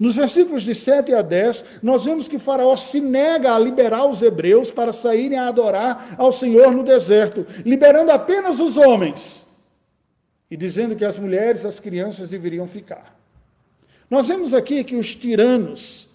Nos 0.00 0.16
versículos 0.16 0.62
de 0.62 0.74
7 0.74 1.12
a 1.12 1.20
10, 1.20 1.62
nós 1.82 2.06
vemos 2.06 2.26
que 2.26 2.38
Faraó 2.38 2.74
se 2.74 3.02
nega 3.02 3.54
a 3.54 3.58
liberar 3.58 4.06
os 4.06 4.22
hebreus 4.22 4.70
para 4.70 4.94
saírem 4.94 5.38
a 5.38 5.46
adorar 5.46 6.14
ao 6.16 6.32
Senhor 6.32 6.72
no 6.72 6.82
deserto, 6.82 7.46
liberando 7.66 8.10
apenas 8.10 8.60
os 8.60 8.78
homens 8.78 9.46
e 10.50 10.56
dizendo 10.56 10.96
que 10.96 11.04
as 11.04 11.18
mulheres 11.18 11.64
e 11.64 11.66
as 11.66 11.78
crianças 11.78 12.30
deveriam 12.30 12.66
ficar. 12.66 13.14
Nós 14.08 14.26
vemos 14.26 14.54
aqui 14.54 14.82
que 14.82 14.96
os 14.96 15.14
tiranos 15.14 16.08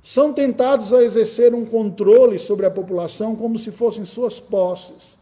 são 0.00 0.32
tentados 0.32 0.92
a 0.92 1.02
exercer 1.02 1.52
um 1.56 1.64
controle 1.64 2.38
sobre 2.38 2.66
a 2.66 2.70
população 2.70 3.34
como 3.34 3.58
se 3.58 3.72
fossem 3.72 4.04
suas 4.04 4.38
posses. 4.38 5.18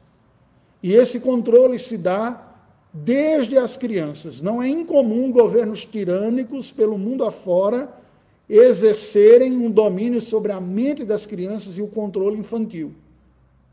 E 0.82 0.92
esse 0.92 1.18
controle 1.18 1.78
se 1.78 1.96
dá 1.96 2.49
desde 2.92 3.56
as 3.56 3.76
crianças. 3.76 4.40
Não 4.40 4.62
é 4.62 4.68
incomum 4.68 5.30
governos 5.30 5.84
tirânicos 5.84 6.70
pelo 6.70 6.98
mundo 6.98 7.24
afora 7.24 7.88
exercerem 8.48 9.56
um 9.56 9.70
domínio 9.70 10.20
sobre 10.20 10.50
a 10.50 10.60
mente 10.60 11.04
das 11.04 11.24
crianças 11.24 11.78
e 11.78 11.82
o 11.82 11.86
controle 11.86 12.36
infantil. 12.36 12.92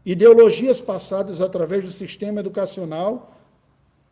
Ideologias 0.06 0.80
passadas 0.80 1.42
através 1.42 1.84
do 1.84 1.92
sistema 1.92 2.40
educacional 2.40 3.34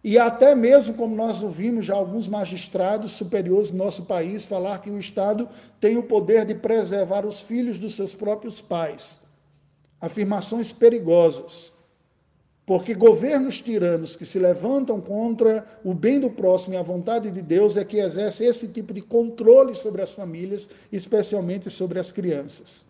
e 0.03 0.19
até 0.19 0.53
mesmo, 0.53 0.93
como 0.93 1.15
nós 1.15 1.41
ouvimos 1.41 1.85
já 1.85 1.95
alguns 1.95 2.27
magistrados 2.27 3.13
superiores 3.13 3.71
do 3.71 3.77
nosso 3.77 4.05
país 4.05 4.45
falar 4.45 4.79
que 4.79 4.89
o 4.89 4.99
Estado 4.99 5.47
tem 5.79 5.97
o 5.97 6.03
poder 6.03 6.45
de 6.45 6.53
preservar 6.53 7.25
os 7.25 7.41
filhos 7.41 7.79
dos 7.79 7.95
seus 7.95 8.13
próprios 8.13 8.59
pais. 8.59 9.21
Afirmações 10.01 10.71
perigosas 10.71 11.74
porque 12.65 12.95
governos 12.95 13.61
tiranos 13.61 14.15
que 14.15 14.25
se 14.25 14.39
levantam 14.39 14.99
contra 14.99 15.65
o 15.83 15.93
bem 15.93 16.19
do 16.19 16.31
próximo 16.31 16.73
e 16.73 16.77
a 16.77 16.81
vontade 16.81 17.29
de 17.29 17.41
Deus 17.41 17.77
é 17.77 17.85
que 17.85 17.97
exercem 17.97 18.47
esse 18.47 18.67
tipo 18.67 18.93
de 18.93 19.01
controle 19.01 19.75
sobre 19.75 20.01
as 20.01 20.15
famílias, 20.15 20.67
especialmente 20.91 21.69
sobre 21.69 21.99
as 21.99 22.11
crianças. 22.11 22.83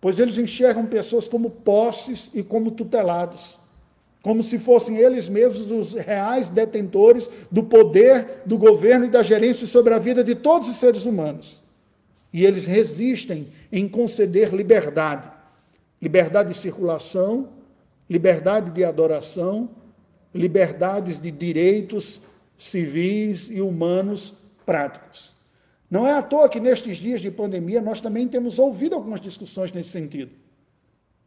Pois 0.00 0.18
eles 0.18 0.38
enxergam 0.38 0.86
pessoas 0.86 1.28
como 1.28 1.50
posses 1.50 2.30
e 2.32 2.42
como 2.42 2.70
tutelados, 2.70 3.58
como 4.22 4.42
se 4.42 4.58
fossem 4.58 4.96
eles 4.96 5.28
mesmos 5.28 5.70
os 5.70 5.92
reais 5.92 6.48
detentores 6.48 7.28
do 7.50 7.64
poder 7.64 8.42
do 8.46 8.56
governo 8.56 9.04
e 9.04 9.10
da 9.10 9.22
gerência 9.22 9.66
sobre 9.66 9.92
a 9.92 9.98
vida 9.98 10.24
de 10.24 10.34
todos 10.34 10.68
os 10.68 10.76
seres 10.76 11.04
humanos. 11.04 11.62
E 12.32 12.46
eles 12.46 12.64
resistem 12.64 13.48
em 13.70 13.86
conceder 13.86 14.54
liberdade 14.54 15.30
liberdade 16.02 16.48
de 16.48 16.58
circulação, 16.58 17.48
liberdade 18.12 18.70
de 18.70 18.84
adoração, 18.84 19.70
liberdades 20.34 21.18
de 21.18 21.30
direitos 21.30 22.20
civis 22.58 23.48
e 23.50 23.62
humanos 23.62 24.34
práticos. 24.66 25.34
Não 25.90 26.06
é 26.06 26.12
à 26.12 26.22
toa 26.22 26.48
que 26.48 26.60
nestes 26.60 26.98
dias 26.98 27.20
de 27.20 27.30
pandemia 27.30 27.80
nós 27.80 28.00
também 28.00 28.28
temos 28.28 28.58
ouvido 28.58 28.94
algumas 28.94 29.20
discussões 29.20 29.72
nesse 29.72 29.88
sentido. 29.88 30.30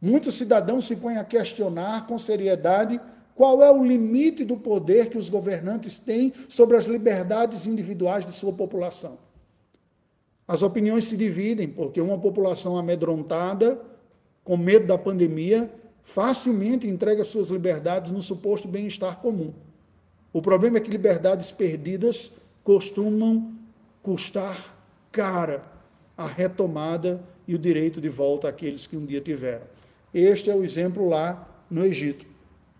Muitos 0.00 0.34
cidadãos 0.34 0.86
se 0.86 0.96
põem 0.96 1.16
a 1.16 1.24
questionar 1.24 2.06
com 2.06 2.16
seriedade 2.18 3.00
qual 3.34 3.62
é 3.62 3.70
o 3.70 3.84
limite 3.84 4.44
do 4.44 4.56
poder 4.56 5.10
que 5.10 5.18
os 5.18 5.28
governantes 5.28 5.98
têm 5.98 6.32
sobre 6.48 6.76
as 6.76 6.84
liberdades 6.84 7.66
individuais 7.66 8.24
de 8.24 8.32
sua 8.32 8.52
população. 8.52 9.18
As 10.48 10.62
opiniões 10.62 11.04
se 11.04 11.16
dividem, 11.16 11.68
porque 11.68 12.00
uma 12.00 12.18
população 12.18 12.78
amedrontada, 12.78 13.80
com 14.44 14.56
medo 14.56 14.86
da 14.86 14.96
pandemia, 14.96 15.70
facilmente 16.06 16.86
entrega 16.86 17.24
suas 17.24 17.50
liberdades 17.50 18.12
no 18.12 18.22
suposto 18.22 18.68
bem-estar 18.68 19.18
comum. 19.18 19.52
O 20.32 20.40
problema 20.40 20.78
é 20.78 20.80
que 20.80 20.88
liberdades 20.88 21.50
perdidas 21.50 22.32
costumam 22.62 23.52
custar 24.04 24.76
cara 25.10 25.64
a 26.16 26.24
retomada 26.24 27.20
e 27.46 27.56
o 27.56 27.58
direito 27.58 28.00
de 28.00 28.08
volta 28.08 28.48
àqueles 28.48 28.86
que 28.86 28.96
um 28.96 29.04
dia 29.04 29.20
tiveram. 29.20 29.66
Este 30.14 30.48
é 30.48 30.54
o 30.54 30.62
exemplo 30.62 31.08
lá 31.08 31.44
no 31.68 31.84
Egito. 31.84 32.24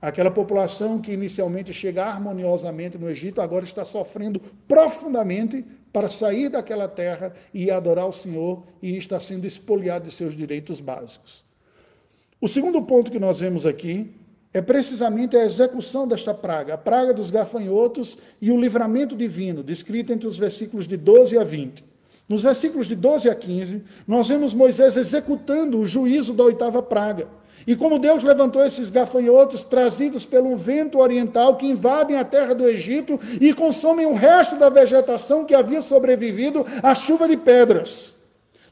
Aquela 0.01 0.31
população 0.31 1.01
que 1.01 1.13
inicialmente 1.13 1.73
chega 1.73 2.05
harmoniosamente 2.05 2.97
no 2.97 3.11
Egito, 3.11 3.41
agora 3.41 3.65
está 3.65 3.85
sofrendo 3.85 4.41
profundamente 4.69 5.65
para 5.93 6.09
sair 6.09 6.49
daquela 6.49 6.87
terra 6.87 7.35
e 7.53 7.73
adorar 7.73 8.07
o 8.07 8.13
Senhor 8.13 8.63
e 8.81 8.97
está 8.97 9.19
sendo 9.19 9.47
expoliado 9.47 10.05
de 10.05 10.13
seus 10.13 10.37
direitos 10.37 10.81
básicos. 10.81 11.45
O 12.41 12.49
segundo 12.49 12.83
ponto 12.83 13.11
que 13.11 13.19
nós 13.19 13.41
vemos 13.41 13.65
aqui 13.65 14.11
é 14.53 14.61
precisamente 14.61 15.37
a 15.37 15.45
execução 15.45 16.07
desta 16.07 16.35
praga, 16.35 16.75
a 16.75 16.79
praga 16.79 17.15
dos 17.15 17.31
gafanhotos 17.31 18.19
e 18.41 18.51
o 18.51 18.61
livramento 18.61 19.17
divino, 19.17 19.63
descrito 19.63 20.13
entre 20.13 20.29
os 20.29 20.39
versículos 20.39 20.87
de 20.87 20.97
12 20.97 21.39
a 21.39 21.45
20. 21.45 21.83
Nos 22.29 22.43
versículos 22.43 22.89
de 22.89 22.95
12 22.95 23.31
a 23.31 23.35
15, 23.35 23.83
nós 24.07 24.29
vemos 24.29 24.53
Moisés 24.53 24.97
executando 24.97 25.79
o 25.79 25.87
juízo 25.87 26.35
da 26.35 26.45
oitava 26.45 26.83
praga. 26.83 27.29
E 27.67 27.75
como 27.75 27.99
Deus 27.99 28.23
levantou 28.23 28.65
esses 28.65 28.91
gafanhotos 28.91 29.65
trazidos 29.65 30.25
pelo 30.25 30.55
vento 30.57 30.99
oriental 30.99 31.57
que 31.57 31.67
invadem 31.67 32.17
a 32.17 32.25
terra 32.25 32.55
do 32.55 32.69
Egito 32.69 33.19
e 33.41 33.53
consomem 33.55 34.07
o 34.07 34.15
resto 34.15 34.57
da 34.57 34.69
vegetação 34.69 35.45
que 35.45 35.55
havia 35.55 35.81
sobrevivido 35.81 36.67
à 36.83 36.95
chuva 36.95 37.27
de 37.27 37.37
pedras. 37.37 38.16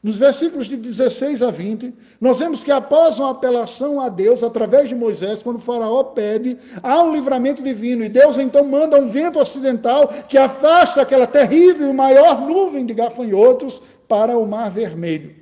Nos 0.05 0.17
versículos 0.17 0.67
de 0.67 0.77
16 0.77 1.41
a 1.41 1.49
20, 1.49 1.91
nós 2.21 2.37
vemos 2.37 2.61
que 2.61 2.69
após 2.69 3.17
uma 3.17 3.31
apelação 3.31 3.99
a 3.99 4.07
Deus, 4.07 4.43
através 4.43 4.87
de 4.87 4.93
Moisés, 4.93 5.41
quando 5.41 5.55
o 5.55 5.59
faraó 5.59 6.03
pede, 6.03 6.59
há 6.83 7.01
um 7.01 7.11
livramento 7.11 7.63
divino, 7.63 8.03
e 8.03 8.07
Deus 8.07 8.37
então 8.37 8.63
manda 8.63 9.01
um 9.01 9.07
vento 9.07 9.39
ocidental 9.39 10.07
que 10.29 10.37
afasta 10.37 11.01
aquela 11.01 11.25
terrível 11.25 11.89
e 11.89 11.91
maior 11.91 12.39
nuvem 12.39 12.85
de 12.85 12.93
gafanhotos 12.93 13.81
para 14.07 14.37
o 14.37 14.45
mar 14.45 14.69
vermelho. 14.69 15.35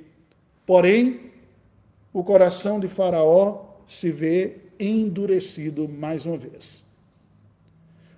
Porém, 0.64 1.20
o 2.10 2.24
coração 2.24 2.80
de 2.80 2.88
faraó 2.88 3.64
se 3.86 4.10
vê 4.10 4.60
endurecido 4.80 5.86
mais 5.86 6.24
uma 6.24 6.38
vez. 6.38 6.83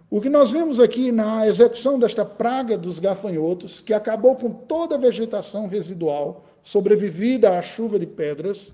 O 0.08 0.20
que 0.20 0.28
nós 0.28 0.52
vemos 0.52 0.78
aqui 0.78 1.10
na 1.10 1.48
execução 1.48 1.98
desta 1.98 2.24
praga 2.24 2.78
dos 2.78 3.00
gafanhotos, 3.00 3.80
que 3.80 3.92
acabou 3.92 4.36
com 4.36 4.50
toda 4.50 4.94
a 4.94 4.98
vegetação 4.98 5.66
residual 5.66 6.46
sobrevivida 6.62 7.58
à 7.58 7.62
chuva 7.62 7.98
de 7.98 8.06
pedras, 8.06 8.72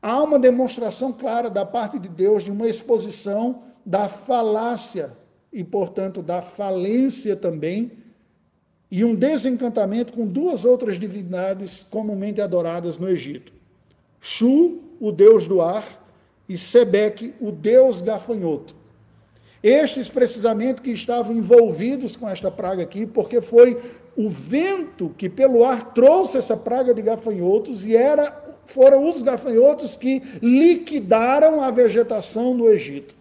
há 0.00 0.22
uma 0.22 0.38
demonstração 0.38 1.12
clara 1.12 1.50
da 1.50 1.66
parte 1.66 1.98
de 1.98 2.08
Deus 2.08 2.42
de 2.42 2.50
uma 2.50 2.66
exposição 2.66 3.64
da 3.84 4.08
falácia 4.08 5.12
e, 5.52 5.62
portanto, 5.62 6.22
da 6.22 6.40
falência 6.40 7.36
também, 7.36 7.92
e 8.90 9.04
um 9.04 9.14
desencantamento 9.14 10.12
com 10.12 10.26
duas 10.26 10.64
outras 10.64 10.98
divindades 10.98 11.86
comumente 11.90 12.40
adoradas 12.40 12.96
no 12.96 13.10
Egito: 13.10 13.52
Shu, 14.20 14.80
o 14.98 15.12
deus 15.12 15.46
do 15.46 15.60
ar, 15.60 16.02
e 16.48 16.56
Sebeque, 16.56 17.34
o 17.40 17.52
deus 17.52 18.00
gafanhoto. 18.00 18.79
Estes, 19.62 20.08
precisamente, 20.08 20.80
que 20.80 20.90
estavam 20.90 21.36
envolvidos 21.36 22.16
com 22.16 22.28
esta 22.28 22.50
praga 22.50 22.82
aqui, 22.82 23.06
porque 23.06 23.42
foi 23.42 23.78
o 24.16 24.30
vento 24.30 25.14
que 25.16 25.28
pelo 25.28 25.64
ar 25.64 25.92
trouxe 25.92 26.38
essa 26.38 26.56
praga 26.56 26.94
de 26.94 27.02
gafanhotos 27.02 27.84
e 27.84 27.94
era, 27.94 28.34
foram 28.64 29.08
os 29.08 29.20
gafanhotos 29.20 29.96
que 29.96 30.22
liquidaram 30.40 31.62
a 31.62 31.70
vegetação 31.70 32.54
no 32.54 32.68
Egito. 32.68 33.19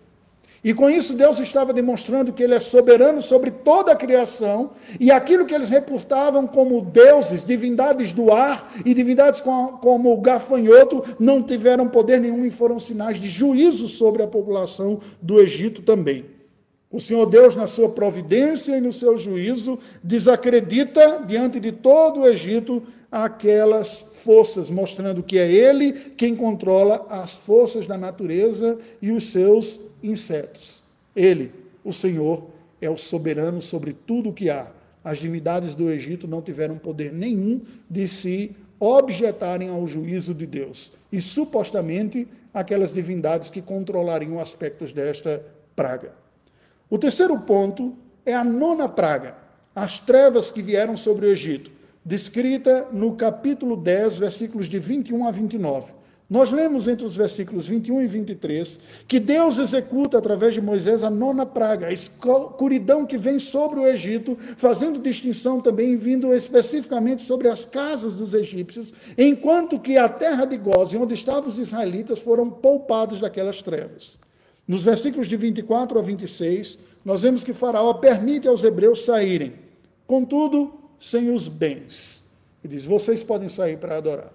E 0.63 0.73
com 0.73 0.89
isso, 0.89 1.13
Deus 1.13 1.39
estava 1.39 1.73
demonstrando 1.73 2.33
que 2.33 2.43
Ele 2.43 2.53
é 2.53 2.59
soberano 2.59 3.21
sobre 3.21 3.49
toda 3.49 3.93
a 3.93 3.95
criação, 3.95 4.71
e 4.99 5.11
aquilo 5.11 5.45
que 5.45 5.55
eles 5.55 5.69
reportavam 5.69 6.45
como 6.45 6.81
deuses, 6.81 7.45
divindades 7.45 8.11
do 8.11 8.31
ar 8.31 8.71
e 8.85 8.93
divindades 8.93 9.41
como 9.41 10.11
o 10.11 10.21
gafanhoto, 10.21 11.03
não 11.17 11.41
tiveram 11.41 11.87
poder 11.87 12.19
nenhum 12.19 12.45
e 12.45 12.51
foram 12.51 12.79
sinais 12.79 13.19
de 13.19 13.29
juízo 13.29 13.87
sobre 13.87 14.21
a 14.21 14.27
população 14.27 14.99
do 15.21 15.39
Egito 15.39 15.81
também. 15.81 16.25
O 16.91 16.99
Senhor 16.99 17.25
Deus, 17.27 17.55
na 17.55 17.67
sua 17.67 17.87
providência 17.87 18.75
e 18.75 18.81
no 18.81 18.91
seu 18.91 19.15
juízo, 19.15 19.77
desacredita 20.03 21.23
diante 21.25 21.59
de 21.59 21.71
todo 21.71 22.21
o 22.21 22.27
Egito 22.27 22.81
aquelas 23.11 24.01
forças, 24.01 24.69
mostrando 24.69 25.23
que 25.23 25.37
é 25.37 25.51
Ele 25.51 25.93
quem 26.15 26.35
controla 26.35 27.07
as 27.09 27.35
forças 27.35 27.87
da 27.87 27.97
natureza 27.97 28.77
e 29.01 29.11
os 29.11 29.31
seus 29.31 29.79
insetos. 30.01 30.81
Ele, 31.15 31.51
o 31.83 31.91
Senhor, 31.91 32.47
é 32.81 32.89
o 32.89 32.97
soberano 32.97 33.61
sobre 33.61 33.93
tudo 33.93 34.29
o 34.29 34.33
que 34.33 34.49
há. 34.49 34.67
As 35.03 35.17
divindades 35.17 35.73
do 35.73 35.89
Egito 35.89 36.27
não 36.27 36.41
tiveram 36.41 36.77
poder 36.77 37.11
nenhum 37.11 37.61
de 37.89 38.07
se 38.07 38.55
objetarem 38.79 39.69
ao 39.69 39.85
juízo 39.87 40.33
de 40.33 40.45
Deus. 40.45 40.91
E 41.11 41.19
supostamente 41.19 42.27
aquelas 42.53 42.93
divindades 42.93 43.49
que 43.49 43.61
controlariam 43.61 44.39
aspectos 44.39 44.93
desta 44.93 45.43
praga. 45.75 46.13
O 46.89 46.97
terceiro 46.97 47.37
ponto 47.39 47.95
é 48.25 48.33
a 48.33 48.43
nona 48.43 48.87
praga, 48.87 49.35
as 49.75 49.99
trevas 49.99 50.51
que 50.51 50.61
vieram 50.61 50.95
sobre 50.95 51.25
o 51.25 51.31
Egito, 51.31 51.71
descrita 52.03 52.87
no 52.91 53.15
capítulo 53.15 53.75
10, 53.75 54.19
versículos 54.19 54.67
de 54.67 54.79
21 54.79 55.27
a 55.27 55.31
29. 55.31 55.99
Nós 56.29 56.51
lemos 56.51 56.87
entre 56.87 57.07
os 57.07 57.15
versículos 57.15 57.67
21 57.67 58.03
e 58.03 58.07
23 58.07 58.79
que 59.07 59.19
Deus 59.19 59.57
executa 59.57 60.19
através 60.19 60.53
de 60.53 60.61
Moisés 60.61 61.03
a 61.03 61.09
nona 61.09 61.43
praga, 61.43 61.87
a 61.87 61.91
escuridão 61.91 63.03
que 63.03 63.17
vem 63.17 63.39
sobre 63.39 63.79
o 63.79 63.87
Egito, 63.87 64.37
fazendo 64.55 64.99
distinção 64.99 65.59
também, 65.59 65.95
vindo 65.95 66.31
especificamente 66.35 67.23
sobre 67.23 67.47
as 67.47 67.65
casas 67.65 68.15
dos 68.15 68.35
egípcios, 68.35 68.93
enquanto 69.17 69.79
que 69.79 69.97
a 69.97 70.07
terra 70.07 70.45
de 70.45 70.55
Goze, 70.55 70.97
onde 70.97 71.15
estavam 71.15 71.49
os 71.49 71.57
israelitas, 71.57 72.19
foram 72.19 72.47
poupados 72.47 73.19
daquelas 73.19 73.63
trevas. 73.63 74.19
Nos 74.67 74.83
versículos 74.83 75.27
de 75.27 75.35
24 75.35 75.97
a 75.97 76.01
26, 76.03 76.77
nós 77.03 77.23
vemos 77.23 77.43
que 77.43 77.53
Faraó 77.53 77.91
permite 77.95 78.47
aos 78.47 78.63
hebreus 78.63 79.03
saírem, 79.03 79.53
contudo, 80.05 80.78
sem 80.99 81.31
os 81.31 81.47
bens. 81.47 82.23
Ele 82.63 82.75
diz: 82.75 82.85
vocês 82.85 83.23
podem 83.23 83.49
sair 83.49 83.77
para 83.77 83.97
adorar 83.97 84.31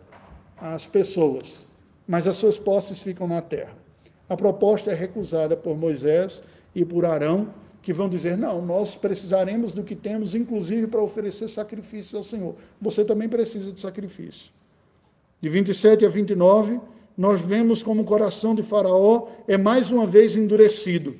as 0.57 0.87
pessoas 0.87 1.67
mas 2.07 2.27
as 2.27 2.37
suas 2.37 2.59
posses 2.59 3.03
ficam 3.03 3.27
na 3.27 3.41
terra. 3.41 3.77
A 4.29 4.37
proposta 4.37 4.91
é 4.91 4.95
recusada 4.95 5.57
por 5.57 5.77
Moisés 5.77 6.43
e 6.75 6.85
por 6.85 7.05
Arão, 7.05 7.53
que 7.83 7.93
vão 7.93 8.09
dizer: 8.09 8.37
não, 8.37 8.65
nós 8.65 8.95
precisaremos 8.95 9.73
do 9.73 9.83
que 9.83 9.95
temos, 9.95 10.35
inclusive 10.35 10.87
para 10.87 11.03
oferecer 11.03 11.49
sacrifícios 11.49 12.15
ao 12.15 12.23
Senhor. 12.23 12.55
Você 12.81 13.05
também 13.05 13.29
precisa 13.29 13.73
de 13.73 13.81
sacrifício. 13.81 14.51
De 15.41 15.49
27 15.49 16.07
a 16.07 16.09
29, 16.09 16.81
nós 17.17 17.41
vemos 17.41 17.83
como 17.83 18.03
o 18.03 18.05
coração 18.05 18.55
de 18.55 18.63
Faraó 18.63 19.29
é 19.47 19.59
mais 19.59 19.91
uma 19.91 20.07
vez 20.07 20.37
endurecido. 20.37 21.17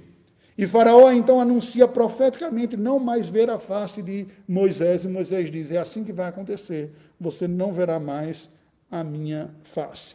E 0.57 0.67
Faraó 0.67 1.11
então 1.11 1.41
anuncia 1.41 1.89
profeticamente 1.89 2.77
não 2.77 2.99
mais 2.99 3.29
ver 3.29 3.51
a 3.51 3.59
face 3.59 4.03
de 4.03 4.27
Moisés, 4.47 5.05
e 5.05 5.09
Moisés 5.09 5.51
diz: 5.51 5.71
é 5.71 5.79
assim 5.79 6.05
que 6.05 6.13
vai 6.13 6.29
acontecer, 6.29 6.93
você 7.19 7.49
não 7.49 7.73
verá 7.73 7.99
mais 7.99 8.49
a 8.91 9.03
minha 9.03 9.51
face. 9.65 10.15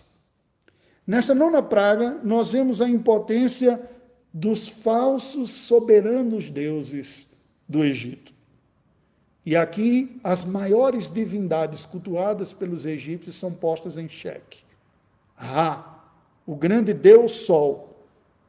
Nesta 1.05 1.33
nona 1.33 1.61
praga, 1.61 2.19
nós 2.23 2.51
vemos 2.51 2.81
a 2.81 2.87
impotência 2.87 3.81
dos 4.31 4.69
falsos 4.69 5.49
soberanos 5.49 6.49
deuses 6.49 7.27
do 7.67 7.83
Egito. 7.83 8.31
E 9.45 9.55
aqui 9.55 10.19
as 10.23 10.45
maiores 10.45 11.11
divindades 11.11 11.85
cultuadas 11.85 12.53
pelos 12.53 12.85
egípcios 12.85 13.35
são 13.35 13.51
postas 13.51 13.97
em 13.97 14.07
xeque. 14.07 14.59
Ra, 15.33 16.03
o 16.45 16.55
grande 16.55 16.93
deus 16.93 17.31
Sol, 17.31 17.88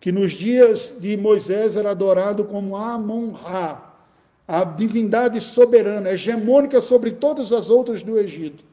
que 0.00 0.10
nos 0.10 0.32
dias 0.32 0.96
de 0.98 1.16
Moisés 1.16 1.76
era 1.76 1.90
adorado 1.90 2.44
como 2.44 2.74
Amon-Ra, 2.74 3.94
a 4.48 4.64
divindade 4.64 5.40
soberana, 5.40 6.10
hegemônica 6.10 6.80
sobre 6.80 7.12
todas 7.12 7.52
as 7.52 7.68
outras 7.68 8.02
do 8.02 8.18
Egito. 8.18 8.64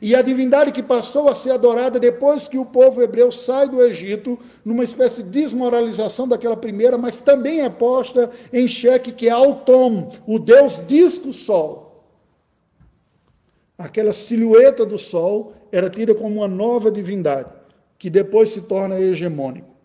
E 0.00 0.14
a 0.14 0.22
divindade 0.22 0.70
que 0.70 0.82
passou 0.82 1.28
a 1.28 1.34
ser 1.34 1.50
adorada 1.50 1.98
depois 1.98 2.46
que 2.46 2.56
o 2.56 2.64
povo 2.64 3.02
hebreu 3.02 3.32
sai 3.32 3.68
do 3.68 3.82
Egito, 3.82 4.38
numa 4.64 4.84
espécie 4.84 5.22
de 5.22 5.28
desmoralização 5.28 6.28
daquela 6.28 6.56
primeira, 6.56 6.96
mas 6.96 7.20
também 7.20 7.62
é 7.62 7.68
posta 7.68 8.30
em 8.52 8.68
xeque, 8.68 9.10
que 9.10 9.28
é 9.28 9.36
o 9.36 10.38
deus 10.38 10.80
disco 10.86 11.32
sol. 11.32 12.04
Aquela 13.76 14.12
silhueta 14.12 14.86
do 14.86 14.98
sol 14.98 15.54
era 15.72 15.90
tida 15.90 16.14
como 16.14 16.36
uma 16.36 16.48
nova 16.48 16.90
divindade, 16.90 17.50
que 17.98 18.08
depois 18.08 18.50
se 18.50 18.62
torna 18.62 19.00
hegemônico. 19.00 19.77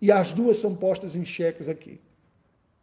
E 0.00 0.10
as 0.10 0.32
duas 0.32 0.56
são 0.56 0.74
postas 0.74 1.14
em 1.14 1.24
xeques 1.24 1.68
aqui. 1.68 2.00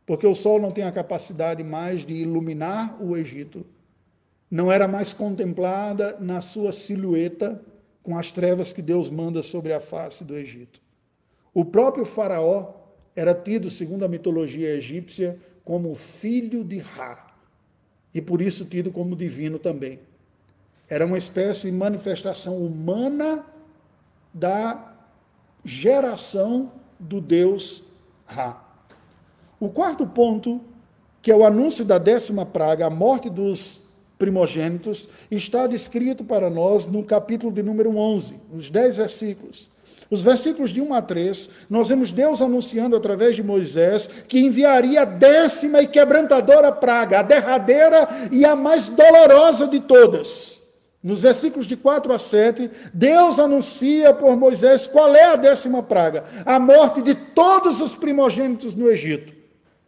Porque 0.06 0.26
o 0.26 0.36
sol 0.36 0.60
não 0.62 0.72
tem 0.72 0.84
a 0.84 0.92
capacidade 0.92 1.64
mais 1.64 2.06
de 2.06 2.14
iluminar 2.14 3.02
o 3.04 3.18
Egito, 3.18 3.66
não 4.50 4.72
era 4.72 4.88
mais 4.88 5.12
contemplada 5.12 6.18
na 6.20 6.40
sua 6.40 6.72
silhueta 6.72 7.62
com 8.02 8.18
as 8.18 8.32
trevas 8.32 8.72
que 8.72 8.82
Deus 8.82 9.10
manda 9.10 9.42
sobre 9.42 9.74
a 9.74 9.82
face 9.82 10.24
do 10.24 10.38
Egito. 10.38 10.82
O 11.54 11.66
próprio 11.66 12.06
Faraó 12.06 12.74
era 13.14 13.34
tido, 13.34 13.70
segundo 13.70 14.06
a 14.06 14.08
mitologia 14.08 14.76
egípcia, 14.76 15.38
como 15.66 15.94
filho 15.96 16.64
de 16.64 16.78
Ra, 16.78 17.28
e 18.14 18.22
por 18.22 18.42
isso 18.42 18.64
tido 18.64 18.92
como 18.92 19.16
divino 19.16 19.60
também. 19.60 20.00
Era 20.88 21.06
uma 21.06 21.18
espécie 21.18 21.70
de 21.70 21.76
manifestação 21.76 22.58
humana 22.58 23.46
da 24.34 24.96
geração 25.66 26.72
do 27.00 27.22
Deus 27.22 27.84
Ra. 28.26 28.62
O 29.60 29.70
quarto 29.70 30.06
ponto, 30.06 30.62
que 31.22 31.32
é 31.32 31.36
o 31.36 31.46
anúncio 31.46 31.84
da 31.84 31.98
décima 31.98 32.46
praga, 32.46 32.86
a 32.86 32.90
morte 32.90 33.30
dos 33.30 33.80
primogênitos, 34.20 35.08
está 35.32 35.68
descrito 35.68 36.24
para 36.24 36.50
nós 36.50 36.86
no 36.86 37.04
capítulo 37.04 37.52
de 37.52 37.64
número 37.64 37.96
11, 37.96 38.36
nos 38.52 38.70
10 38.70 38.98
versículos. 38.98 39.70
Os 40.10 40.22
versículos 40.22 40.70
de 40.72 40.80
1 40.80 40.94
a 40.94 41.02
3, 41.02 41.50
nós 41.70 41.90
vemos 41.90 42.12
Deus 42.12 42.42
anunciando 42.42 42.96
através 42.96 43.36
de 43.36 43.44
Moisés 43.44 44.10
que 44.28 44.40
enviaria 44.40 45.02
a 45.02 45.06
décima 45.06 45.82
e 45.82 45.88
quebrantadora 45.88 46.72
praga, 46.72 47.20
a 47.20 47.24
derradeira 47.24 48.08
e 48.32 48.46
a 48.46 48.56
mais 48.56 48.88
dolorosa 48.88 49.68
de 49.68 49.82
todas. 49.82 50.57
Nos 51.08 51.22
versículos 51.22 51.68
de 51.68 51.78
4 51.78 52.12
a 52.12 52.20
7, 52.20 52.70
Deus 52.94 53.40
anuncia 53.40 54.14
por 54.14 54.36
Moisés 54.36 54.88
qual 54.88 55.16
é 55.16 55.24
a 55.24 55.38
décima 55.38 55.82
praga: 55.82 56.26
a 56.46 56.60
morte 56.60 57.02
de 57.02 57.16
todos 57.16 57.80
os 57.80 57.96
primogênitos 57.96 58.76
no 58.76 58.90
Egito. 58.90 59.32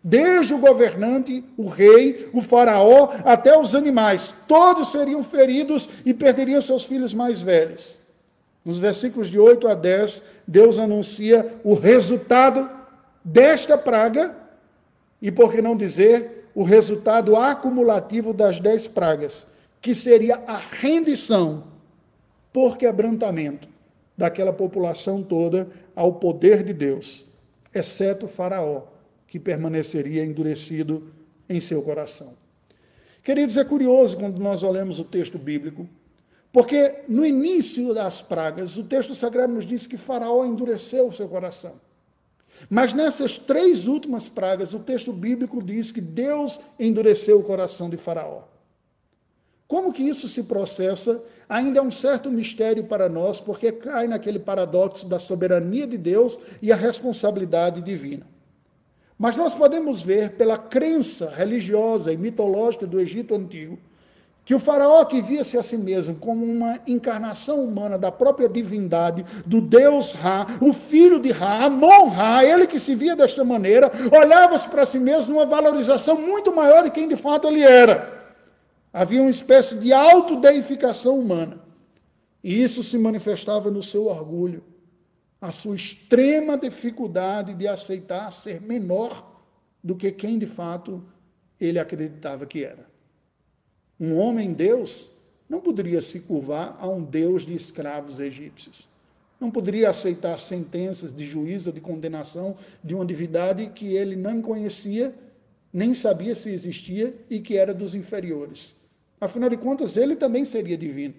Desde 0.02 0.54
o 0.54 0.60
governante, 0.60 1.44
o 1.58 1.68
rei, 1.68 2.30
o 2.32 2.42
faraó, 2.42 3.10
até 3.26 3.60
os 3.60 3.76
animais, 3.76 4.34
todos 4.48 4.94
seriam 4.94 5.22
feridos 5.22 5.90
e 6.06 6.14
perderiam 6.14 6.62
seus 6.62 6.86
filhos 6.86 7.14
mais 7.14 7.42
velhos. 7.42 7.98
Nos 8.64 8.80
versículos 8.80 9.28
de 9.28 9.38
8 9.38 9.68
a 9.68 9.74
10, 9.74 10.24
Deus 10.48 10.80
anuncia 10.80 11.54
o 11.66 11.74
resultado 11.74 12.70
desta 13.26 13.78
praga, 13.78 14.38
e 15.22 15.30
por 15.30 15.52
que 15.52 15.62
não 15.62 15.76
dizer 15.76 16.50
o 16.56 16.64
resultado 16.64 17.36
acumulativo 17.36 18.32
das 18.32 18.62
dez 18.62 18.88
pragas, 18.88 19.46
que 19.82 19.94
seria 19.94 20.36
a 20.48 20.58
rendição 20.58 21.64
por 22.52 22.78
quebrantamento 22.78 23.68
daquela 24.18 24.52
população 24.52 25.24
toda 25.24 25.70
ao 25.96 26.14
poder 26.14 26.64
de 26.64 26.74
Deus, 26.74 27.26
exceto 27.74 28.28
Faraó 28.28 28.84
que 29.28 29.40
permaneceria 29.40 30.26
endurecido 30.26 31.14
em 31.48 31.62
seu 31.62 31.82
coração. 31.82 32.34
Queridos, 33.24 33.58
é 33.58 33.64
curioso 33.64 34.18
quando 34.18 34.40
nós 34.40 34.64
olhamos 34.64 35.00
o 35.00 35.04
texto 35.04 35.38
bíblico, 35.38 35.88
porque 36.52 37.04
no 37.08 37.26
início 37.26 37.94
das 37.94 38.22
pragas, 38.22 38.76
o 38.76 38.84
texto 38.84 39.14
sagrado 39.14 39.54
nos 39.54 39.66
diz 39.66 39.86
que 39.86 39.98
Faraó 39.98 40.46
endureceu 40.46 41.08
o 41.08 41.14
seu 41.14 41.28
coração. 41.28 41.80
Mas 42.70 42.94
nessas 42.94 43.38
três 43.38 43.88
últimas 43.88 44.28
pragas, 44.28 44.74
o 44.74 44.80
texto 44.80 45.14
bíblico 45.14 45.62
diz 45.62 45.92
que 45.92 46.02
Deus 46.02 46.60
endureceu 46.80 47.40
o 47.40 47.44
coração 47.44 47.90
de 47.90 47.98
Faraó. 47.98 48.44
Como 49.70 49.94
que 49.94 50.02
isso 50.02 50.28
se 50.28 50.46
processa? 50.46 51.24
Ainda 51.48 51.78
é 51.78 51.82
um 51.82 51.92
certo 51.92 52.32
mistério 52.32 52.86
para 52.86 53.08
nós, 53.08 53.40
porque 53.40 53.72
cai 53.72 54.08
naquele 54.08 54.40
paradoxo 54.40 55.08
da 55.08 55.20
soberania 55.20 55.86
de 55.86 55.96
Deus 55.96 56.40
e 56.60 56.72
a 56.72 56.76
responsabilidade 56.76 57.80
divina. 57.80 58.26
Mas 59.16 59.36
nós 59.36 59.54
podemos 59.54 60.02
ver, 60.02 60.32
pela 60.32 60.58
crença 60.58 61.30
religiosa 61.30 62.12
e 62.12 62.18
mitológica 62.18 62.88
do 62.88 63.00
Egito 63.00 63.36
Antigo, 63.36 63.78
que 64.44 64.56
o 64.56 64.60
faraó 64.60 65.06
que 65.06 65.22
via-se 65.22 65.56
a 65.56 65.62
si 65.62 65.78
mesmo 65.78 66.16
como 66.16 66.44
uma 66.44 66.80
encarnação 66.88 67.64
humana 67.64 67.96
da 67.96 68.12
própria 68.12 68.50
divindade 68.50 69.24
do 69.46 69.62
Deus 69.62 70.14
Ra, 70.14 70.48
o 70.60 70.74
filho 70.74 71.20
de 71.20 71.30
Ra, 71.30 71.66
Amon 71.66 72.08
Ra, 72.08 72.44
ele 72.44 72.66
que 72.66 72.80
se 72.80 72.96
via 72.96 73.16
desta 73.16 73.44
maneira, 73.44 73.92
olhava-se 74.12 74.68
para 74.68 74.84
si 74.84 74.98
mesmo 74.98 75.36
numa 75.36 75.46
valorização 75.46 76.20
muito 76.20 76.52
maior 76.52 76.84
de 76.84 76.90
quem 76.90 77.08
de 77.08 77.16
fato 77.16 77.48
ele 77.48 77.62
era. 77.62 78.19
Havia 78.92 79.22
uma 79.22 79.30
espécie 79.30 79.76
de 79.76 79.94
autodeificação 79.94 81.20
humana. 81.20 81.62
E 82.44 82.64
isso 82.64 82.84
se 82.84 82.98
manifestava 82.98 83.70
no 83.70 83.84
seu 83.84 84.08
orgulho, 84.08 84.64
a 85.42 85.52
sua 85.52 85.76
extrema 85.76 86.58
dificuldade 86.58 87.54
de 87.54 87.68
aceitar 87.68 88.32
ser 88.32 88.62
menor 88.62 89.42
do 89.84 89.96
que 89.96 90.12
quem 90.12 90.38
de 90.38 90.46
fato 90.46 91.04
ele 91.60 91.80
acreditava 91.80 92.46
que 92.46 92.64
era. 92.64 92.88
Um 94.00 94.16
homem 94.18 94.54
Deus 94.54 95.10
não 95.50 95.60
poderia 95.60 96.02
se 96.02 96.20
curvar 96.22 96.78
a 96.80 96.88
um 96.88 97.04
Deus 97.04 97.46
de 97.46 97.54
escravos 97.54 98.20
egípcios. 98.20 98.88
Não 99.40 99.50
poderia 99.50 99.90
aceitar 99.90 100.38
sentenças 100.38 101.14
de 101.14 101.26
juízo 101.26 101.72
de 101.72 101.80
condenação 101.80 102.58
de 102.84 102.94
uma 102.94 103.06
divindade 103.06 103.68
que 103.68 103.94
ele 103.94 104.16
não 104.16 104.42
conhecia, 104.42 105.14
nem 105.72 105.94
sabia 105.94 106.36
se 106.36 106.50
existia 106.50 107.14
e 107.30 107.40
que 107.40 107.58
era 107.58 107.74
dos 107.74 107.96
inferiores. 107.96 108.79
Afinal 109.20 109.50
de 109.50 109.58
contas, 109.58 109.98
ele 109.98 110.16
também 110.16 110.46
seria 110.46 110.78
divino. 110.78 111.16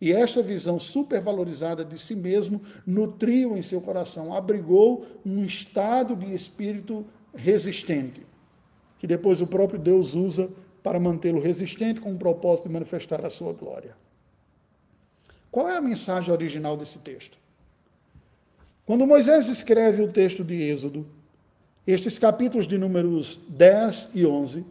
E 0.00 0.12
esta 0.12 0.42
visão 0.42 0.78
supervalorizada 0.78 1.84
de 1.84 1.98
si 1.98 2.14
mesmo 2.14 2.62
nutriu 2.86 3.56
em 3.56 3.62
seu 3.62 3.80
coração, 3.80 4.32
abrigou 4.32 5.06
um 5.26 5.44
estado 5.44 6.16
de 6.16 6.32
espírito 6.32 7.04
resistente, 7.34 8.22
que 8.98 9.06
depois 9.06 9.40
o 9.40 9.46
próprio 9.46 9.78
Deus 9.78 10.14
usa 10.14 10.50
para 10.82 10.98
mantê-lo 10.98 11.40
resistente 11.40 12.00
com 12.00 12.12
o 12.12 12.18
propósito 12.18 12.68
de 12.68 12.72
manifestar 12.72 13.24
a 13.26 13.30
sua 13.30 13.52
glória. 13.52 13.94
Qual 15.50 15.68
é 15.68 15.76
a 15.76 15.82
mensagem 15.82 16.32
original 16.32 16.76
desse 16.76 16.98
texto? 16.98 17.36
Quando 18.86 19.06
Moisés 19.06 19.48
escreve 19.48 20.02
o 20.02 20.10
texto 20.10 20.42
de 20.42 20.54
Êxodo, 20.54 21.06
estes 21.86 22.18
capítulos 22.18 22.66
de 22.66 22.78
números 22.78 23.38
10 23.48 24.10
e 24.14 24.24
11, 24.24 24.64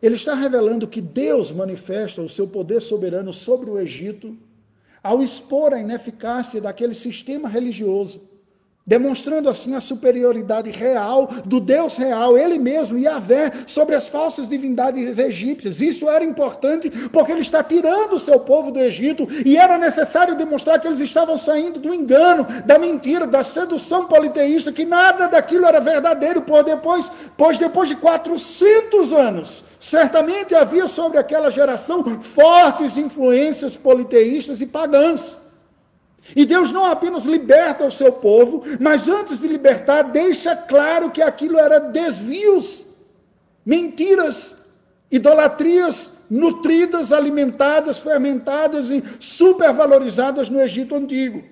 ele 0.00 0.14
está 0.14 0.34
revelando 0.34 0.86
que 0.86 1.00
Deus 1.00 1.50
manifesta 1.50 2.22
o 2.22 2.28
seu 2.28 2.46
poder 2.46 2.80
soberano 2.80 3.32
sobre 3.32 3.70
o 3.70 3.78
Egito 3.78 4.36
ao 5.02 5.22
expor 5.22 5.72
a 5.72 5.80
ineficácia 5.80 6.60
daquele 6.60 6.94
sistema 6.94 7.48
religioso 7.48 8.27
demonstrando 8.88 9.50
assim 9.50 9.74
a 9.74 9.80
superioridade 9.80 10.70
real 10.70 11.28
do 11.44 11.60
Deus 11.60 11.98
real, 11.98 12.38
ele 12.38 12.58
mesmo, 12.58 12.98
Yahvé, 12.98 13.52
sobre 13.66 13.94
as 13.94 14.08
falsas 14.08 14.48
divindades 14.48 15.18
egípcias. 15.18 15.82
Isso 15.82 16.08
era 16.08 16.24
importante 16.24 16.88
porque 17.12 17.30
ele 17.30 17.42
está 17.42 17.62
tirando 17.62 18.14
o 18.14 18.18
seu 18.18 18.40
povo 18.40 18.70
do 18.70 18.80
Egito 18.80 19.28
e 19.44 19.58
era 19.58 19.76
necessário 19.76 20.34
demonstrar 20.34 20.80
que 20.80 20.88
eles 20.88 21.00
estavam 21.00 21.36
saindo 21.36 21.78
do 21.78 21.92
engano, 21.92 22.46
da 22.64 22.78
mentira, 22.78 23.26
da 23.26 23.44
sedução 23.44 24.06
politeísta, 24.06 24.72
que 24.72 24.86
nada 24.86 25.26
daquilo 25.26 25.66
era 25.66 25.80
verdadeiro, 25.80 26.40
por 26.40 26.64
depois, 26.64 27.12
pois 27.36 27.58
depois 27.58 27.90
de 27.90 27.96
400 27.96 29.12
anos, 29.12 29.64
certamente 29.78 30.54
havia 30.54 30.88
sobre 30.88 31.18
aquela 31.18 31.50
geração 31.50 32.02
fortes 32.22 32.96
influências 32.96 33.76
politeístas 33.76 34.62
e 34.62 34.66
pagãs. 34.66 35.46
E 36.36 36.44
Deus 36.44 36.72
não 36.72 36.84
apenas 36.84 37.24
liberta 37.24 37.84
o 37.84 37.90
seu 37.90 38.12
povo, 38.12 38.62
mas 38.78 39.08
antes 39.08 39.38
de 39.38 39.48
libertar, 39.48 40.02
deixa 40.02 40.54
claro 40.54 41.10
que 41.10 41.22
aquilo 41.22 41.58
era 41.58 41.78
desvios, 41.78 42.84
mentiras, 43.64 44.54
idolatrias 45.10 46.12
nutridas, 46.30 47.12
alimentadas, 47.12 47.98
fermentadas 47.98 48.90
e 48.90 49.02
supervalorizadas 49.18 50.48
no 50.48 50.60
Egito 50.60 50.94
antigo. 50.94 51.42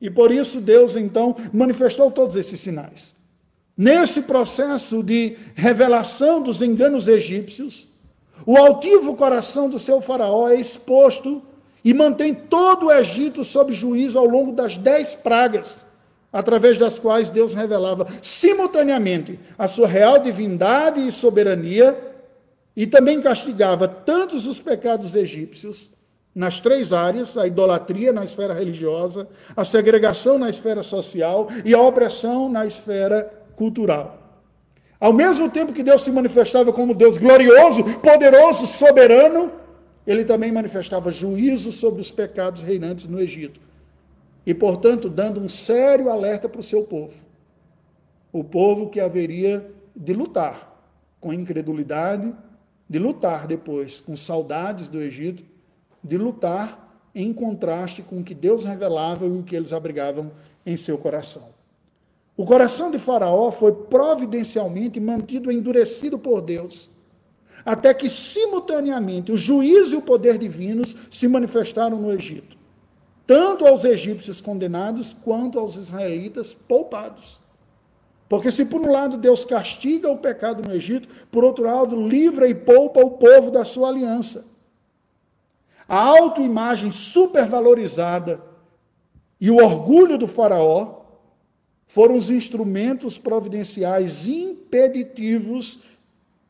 E 0.00 0.10
por 0.10 0.30
isso 0.30 0.60
Deus 0.60 0.96
então 0.96 1.34
manifestou 1.52 2.10
todos 2.10 2.36
esses 2.36 2.60
sinais. 2.60 3.14
Nesse 3.76 4.22
processo 4.22 5.02
de 5.02 5.36
revelação 5.54 6.42
dos 6.42 6.60
enganos 6.60 7.08
egípcios, 7.08 7.88
o 8.46 8.56
altivo 8.56 9.16
coração 9.16 9.68
do 9.68 9.78
seu 9.78 10.00
faraó 10.00 10.48
é 10.48 10.56
exposto 10.56 11.42
e 11.84 11.92
mantém 11.92 12.34
todo 12.34 12.86
o 12.86 12.92
Egito 12.92 13.44
sob 13.44 13.72
juízo 13.72 14.18
ao 14.18 14.24
longo 14.24 14.52
das 14.52 14.78
dez 14.78 15.14
pragas, 15.14 15.84
através 16.32 16.78
das 16.78 16.98
quais 16.98 17.28
Deus 17.28 17.52
revelava 17.52 18.06
simultaneamente 18.22 19.38
a 19.58 19.68
sua 19.68 19.86
real 19.86 20.18
divindade 20.18 21.06
e 21.06 21.12
soberania, 21.12 21.96
e 22.74 22.86
também 22.86 23.20
castigava 23.20 23.86
tantos 23.86 24.46
os 24.46 24.60
pecados 24.60 25.14
egípcios, 25.14 25.90
nas 26.34 26.58
três 26.60 26.92
áreas: 26.92 27.38
a 27.38 27.46
idolatria 27.46 28.12
na 28.12 28.24
esfera 28.24 28.52
religiosa, 28.52 29.28
a 29.56 29.64
segregação 29.64 30.38
na 30.38 30.50
esfera 30.50 30.82
social 30.82 31.48
e 31.64 31.72
a 31.72 31.80
opressão 31.80 32.48
na 32.48 32.66
esfera 32.66 33.30
cultural. 33.54 34.18
Ao 34.98 35.12
mesmo 35.12 35.50
tempo 35.50 35.72
que 35.72 35.82
Deus 35.82 36.02
se 36.02 36.10
manifestava 36.10 36.72
como 36.72 36.94
Deus 36.94 37.18
glorioso, 37.18 37.84
poderoso, 38.00 38.66
soberano, 38.66 39.52
ele 40.06 40.24
também 40.24 40.52
manifestava 40.52 41.10
juízo 41.10 41.72
sobre 41.72 42.00
os 42.00 42.10
pecados 42.10 42.62
reinantes 42.62 43.06
no 43.06 43.20
Egito. 43.20 43.60
E, 44.46 44.52
portanto, 44.52 45.08
dando 45.08 45.40
um 45.40 45.48
sério 45.48 46.10
alerta 46.10 46.48
para 46.48 46.60
o 46.60 46.64
seu 46.64 46.82
povo. 46.82 47.14
O 48.30 48.44
povo 48.44 48.90
que 48.90 49.00
haveria 49.00 49.70
de 49.96 50.12
lutar 50.12 50.74
com 51.20 51.32
incredulidade, 51.32 52.34
de 52.88 52.98
lutar 52.98 53.46
depois 53.46 54.00
com 54.00 54.14
saudades 54.14 54.88
do 54.88 55.00
Egito, 55.00 55.42
de 56.02 56.18
lutar 56.18 56.84
em 57.14 57.32
contraste 57.32 58.02
com 58.02 58.20
o 58.20 58.24
que 58.24 58.34
Deus 58.34 58.64
revelava 58.64 59.24
e 59.24 59.30
o 59.30 59.42
que 59.42 59.56
eles 59.56 59.72
abrigavam 59.72 60.32
em 60.66 60.76
seu 60.76 60.98
coração. 60.98 61.48
O 62.36 62.44
coração 62.44 62.90
de 62.90 62.98
Faraó 62.98 63.50
foi 63.52 63.72
providencialmente 63.72 64.98
mantido 65.00 65.50
endurecido 65.50 66.18
por 66.18 66.42
Deus 66.42 66.90
até 67.64 67.94
que 67.94 68.10
simultaneamente 68.10 69.32
o 69.32 69.36
juízo 69.36 69.94
e 69.94 69.98
o 69.98 70.02
poder 70.02 70.36
divinos 70.36 70.96
se 71.10 71.26
manifestaram 71.26 71.98
no 71.98 72.12
Egito, 72.12 72.56
tanto 73.26 73.66
aos 73.66 73.84
egípcios 73.84 74.40
condenados 74.40 75.16
quanto 75.24 75.58
aos 75.58 75.76
israelitas 75.76 76.52
poupados. 76.52 77.40
Porque 78.28 78.50
se 78.50 78.64
por 78.64 78.80
um 78.80 78.90
lado 78.90 79.16
Deus 79.16 79.44
castiga 79.44 80.10
o 80.10 80.18
pecado 80.18 80.66
no 80.66 80.74
Egito, 80.74 81.08
por 81.30 81.44
outro 81.44 81.64
lado 81.64 82.06
livra 82.06 82.48
e 82.48 82.54
poupa 82.54 83.00
o 83.00 83.12
povo 83.12 83.50
da 83.50 83.64
sua 83.64 83.88
aliança. 83.88 84.46
A 85.88 85.98
autoimagem 85.98 86.90
supervalorizada 86.90 88.40
e 89.40 89.50
o 89.50 89.56
orgulho 89.56 90.16
do 90.16 90.26
faraó 90.26 91.02
foram 91.86 92.16
os 92.16 92.30
instrumentos 92.30 93.18
providenciais 93.18 94.26
impeditivos 94.26 95.82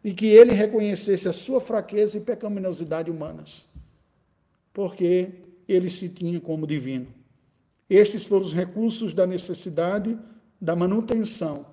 e 0.05 0.13
que 0.13 0.27
ele 0.27 0.53
reconhecesse 0.53 1.27
a 1.27 1.33
sua 1.33 1.63
fraqueza 1.63 2.19
e 2.19 2.21
pecaminosidade 2.21 3.11
humanas, 3.11 3.69
porque 4.73 5.31
ele 5.67 5.89
se 5.89 6.11
tinha 6.11 6.39
como 6.39 6.67
divino. 6.67 7.07
Estes 7.89 8.25
foram 8.27 8.45
os 8.45 8.53
recursos 8.53 9.15
da 9.15 9.27
necessidade 9.27 10.19
da 10.61 10.77
manutenção 10.77 11.67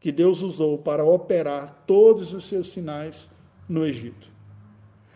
que 0.00 0.10
Deus 0.10 0.42
usou 0.42 0.78
para 0.78 1.04
operar 1.04 1.84
todos 1.86 2.32
os 2.32 2.46
seus 2.46 2.72
sinais 2.72 3.30
no 3.68 3.86
Egito. 3.86 4.28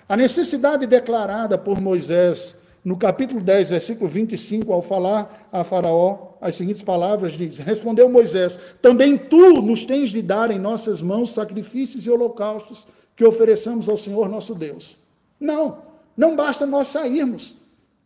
A 0.07 0.17
necessidade 0.17 0.87
declarada 0.87 1.57
por 1.57 1.81
Moisés 1.81 2.55
no 2.85 2.97
capítulo 2.99 3.41
10, 3.41 3.71
versículo 3.71 4.11
25, 4.11 4.71
ao 4.71 4.83
falar 4.83 5.49
a 5.51 5.65
Faraó, 5.65 6.34
as 6.45 6.57
seguintes 6.57 6.83
palavras 6.83 7.33
diz: 7.33 7.57
Respondeu 7.57 8.07
Moisés: 8.07 8.61
Também 8.83 9.17
tu 9.17 9.63
nos 9.63 9.87
tens 9.87 10.11
de 10.11 10.21
dar 10.21 10.51
em 10.51 10.59
nossas 10.59 11.01
mãos 11.01 11.31
sacrifícios 11.31 12.05
e 12.05 12.11
holocaustos 12.11 12.87
que 13.17 13.25
ofereçamos 13.25 13.89
ao 13.89 13.97
Senhor 13.97 14.29
nosso 14.29 14.55
Deus. 14.55 14.99
Não, 15.41 15.79
não 16.15 16.37
basta 16.37 16.67
nós 16.67 16.89
sairmos. 16.89 17.57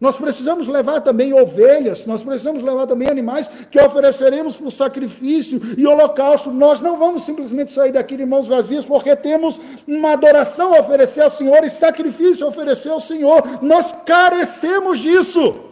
Nós 0.01 0.17
precisamos 0.17 0.69
levar 0.69 1.01
também 1.01 1.33
ovelhas, 1.33 2.07
nós 2.07 2.23
precisamos 2.23 2.63
levar 2.63 2.87
também 2.87 3.09
animais 3.09 3.49
que 3.69 3.81
ofereceremos 3.81 4.55
para 4.55 4.69
o 4.69 4.71
sacrifício 4.71 5.61
e 5.77 5.85
holocausto. 5.85 6.53
Nós 6.53 6.79
não 6.79 6.97
vamos 6.97 7.25
simplesmente 7.25 7.73
sair 7.73 7.91
daqui 7.91 8.17
de 8.17 8.25
mãos 8.25 8.47
vazias, 8.47 8.85
porque 8.85 9.17
temos 9.17 9.61
uma 9.85 10.13
adoração 10.13 10.73
a 10.77 10.81
oferecer 10.81 11.23
ao 11.23 11.31
Senhor 11.31 11.65
e 11.65 11.71
sacrifício 11.71 12.47
a 12.47 12.51
oferecer 12.51 12.91
ao 12.91 13.01
Senhor. 13.01 13.43
Nós 13.61 13.93
carecemos 14.07 15.01
disso. 15.01 15.68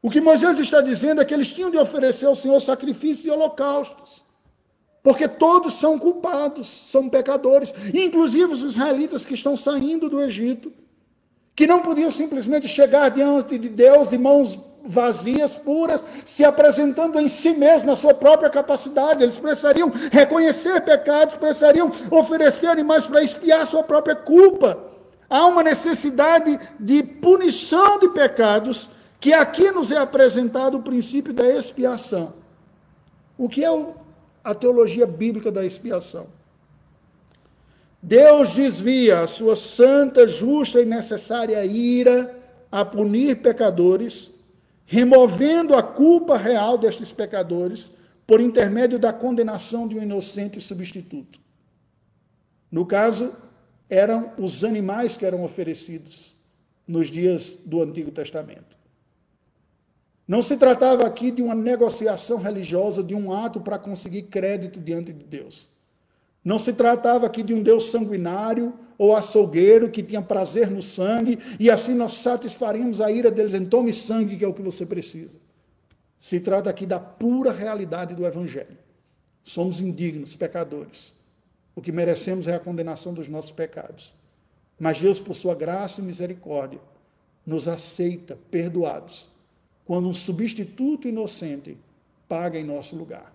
O 0.00 0.10
que 0.10 0.20
Moisés 0.20 0.58
está 0.58 0.80
dizendo 0.80 1.20
é 1.20 1.24
que 1.24 1.34
eles 1.34 1.48
tinham 1.48 1.70
de 1.70 1.78
oferecer 1.78 2.26
ao 2.26 2.34
Senhor 2.34 2.60
sacrifícios 2.60 3.26
e 3.26 3.30
holocaustos. 3.30 4.24
Porque 5.02 5.26
todos 5.26 5.74
são 5.74 5.98
culpados, 5.98 6.68
são 6.68 7.08
pecadores, 7.08 7.72
inclusive 7.94 8.52
os 8.52 8.62
israelitas 8.62 9.24
que 9.24 9.34
estão 9.34 9.56
saindo 9.56 10.08
do 10.08 10.20
Egito 10.20 10.72
que 11.58 11.66
não 11.66 11.80
podiam 11.80 12.08
simplesmente 12.08 12.68
chegar 12.68 13.08
diante 13.08 13.58
de 13.58 13.68
Deus 13.68 14.10
de 14.10 14.16
mãos 14.16 14.56
vazias, 14.84 15.56
puras, 15.56 16.04
se 16.24 16.44
apresentando 16.44 17.18
em 17.18 17.28
si 17.28 17.50
mesmos, 17.50 17.82
na 17.82 17.96
sua 17.96 18.14
própria 18.14 18.48
capacidade. 18.48 19.24
Eles 19.24 19.36
precisariam 19.36 19.92
reconhecer 20.12 20.80
pecados, 20.82 21.34
precisariam 21.34 21.90
oferecer 22.12 22.68
animais 22.68 23.08
para 23.08 23.24
expiar 23.24 23.66
sua 23.66 23.82
própria 23.82 24.14
culpa. 24.14 24.78
Há 25.28 25.46
uma 25.46 25.64
necessidade 25.64 26.60
de 26.78 27.02
punição 27.02 27.98
de 27.98 28.10
pecados, 28.10 28.90
que 29.20 29.32
aqui 29.32 29.70
nos 29.70 29.90
é 29.90 29.96
apresentado 29.96 30.78
o 30.78 30.82
princípio 30.82 31.32
da 31.32 31.48
expiação. 31.48 32.34
O 33.36 33.48
que 33.48 33.64
é 33.64 33.94
a 34.44 34.54
teologia 34.54 35.06
bíblica 35.06 35.50
da 35.50 35.64
expiação? 35.64 36.26
Deus 38.00 38.50
desvia 38.50 39.20
a 39.20 39.26
sua 39.26 39.56
santa, 39.56 40.26
justa 40.28 40.80
e 40.80 40.84
necessária 40.84 41.64
ira 41.64 42.36
a 42.70 42.84
punir 42.84 43.42
pecadores, 43.42 44.30
removendo 44.86 45.74
a 45.74 45.82
culpa 45.82 46.36
real 46.36 46.78
destes 46.78 47.10
pecadores 47.10 47.90
por 48.26 48.40
intermédio 48.40 48.98
da 48.98 49.12
condenação 49.12 49.88
de 49.88 49.96
um 49.98 50.02
inocente 50.02 50.60
substituto. 50.60 51.40
No 52.70 52.86
caso, 52.86 53.34
eram 53.90 54.32
os 54.38 54.62
animais 54.62 55.16
que 55.16 55.26
eram 55.26 55.42
oferecidos 55.42 56.34
nos 56.86 57.08
dias 57.08 57.58
do 57.64 57.82
Antigo 57.82 58.10
Testamento. 58.10 58.77
Não 60.28 60.42
se 60.42 60.58
tratava 60.58 61.06
aqui 61.06 61.30
de 61.30 61.40
uma 61.40 61.54
negociação 61.54 62.36
religiosa, 62.36 63.02
de 63.02 63.14
um 63.14 63.32
ato 63.32 63.62
para 63.62 63.78
conseguir 63.78 64.24
crédito 64.24 64.78
diante 64.78 65.10
de 65.10 65.24
Deus. 65.24 65.70
Não 66.44 66.58
se 66.58 66.74
tratava 66.74 67.26
aqui 67.26 67.42
de 67.42 67.54
um 67.54 67.62
Deus 67.62 67.90
sanguinário 67.90 68.74
ou 68.98 69.16
açougueiro 69.16 69.90
que 69.90 70.02
tinha 70.02 70.20
prazer 70.20 70.70
no 70.70 70.82
sangue 70.82 71.38
e 71.58 71.70
assim 71.70 71.94
nós 71.94 72.12
satisfaríamos 72.12 73.00
a 73.00 73.10
ira 73.10 73.30
deles 73.30 73.54
em 73.54 73.64
tome 73.64 73.90
sangue, 73.92 74.36
que 74.36 74.44
é 74.44 74.48
o 74.48 74.52
que 74.52 74.60
você 74.60 74.84
precisa. 74.84 75.38
Se 76.18 76.38
trata 76.40 76.68
aqui 76.68 76.84
da 76.84 77.00
pura 77.00 77.50
realidade 77.50 78.14
do 78.14 78.26
Evangelho. 78.26 78.76
Somos 79.42 79.80
indignos, 79.80 80.36
pecadores. 80.36 81.14
O 81.74 81.80
que 81.80 81.90
merecemos 81.90 82.46
é 82.46 82.54
a 82.54 82.60
condenação 82.60 83.14
dos 83.14 83.28
nossos 83.28 83.52
pecados. 83.52 84.14
Mas 84.78 85.00
Deus, 85.00 85.20
por 85.20 85.34
sua 85.34 85.54
graça 85.54 86.00
e 86.00 86.04
misericórdia, 86.04 86.80
nos 87.46 87.66
aceita 87.66 88.36
perdoados, 88.50 89.28
quando 89.88 90.06
um 90.06 90.12
substituto 90.12 91.08
inocente 91.08 91.78
paga 92.28 92.58
em 92.58 92.62
nosso 92.62 92.94
lugar. 92.94 93.32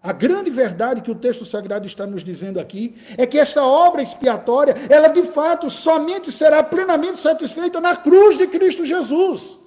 A 0.00 0.12
grande 0.12 0.50
verdade 0.50 1.00
que 1.00 1.10
o 1.10 1.16
texto 1.16 1.44
sagrado 1.44 1.84
está 1.84 2.06
nos 2.06 2.22
dizendo 2.22 2.60
aqui 2.60 2.94
é 3.16 3.26
que 3.26 3.40
esta 3.40 3.64
obra 3.64 4.00
expiatória, 4.00 4.76
ela 4.88 5.08
de 5.08 5.24
fato 5.24 5.68
somente 5.68 6.30
será 6.30 6.62
plenamente 6.62 7.18
satisfeita 7.18 7.80
na 7.80 7.96
cruz 7.96 8.38
de 8.38 8.46
Cristo 8.46 8.84
Jesus. 8.84 9.58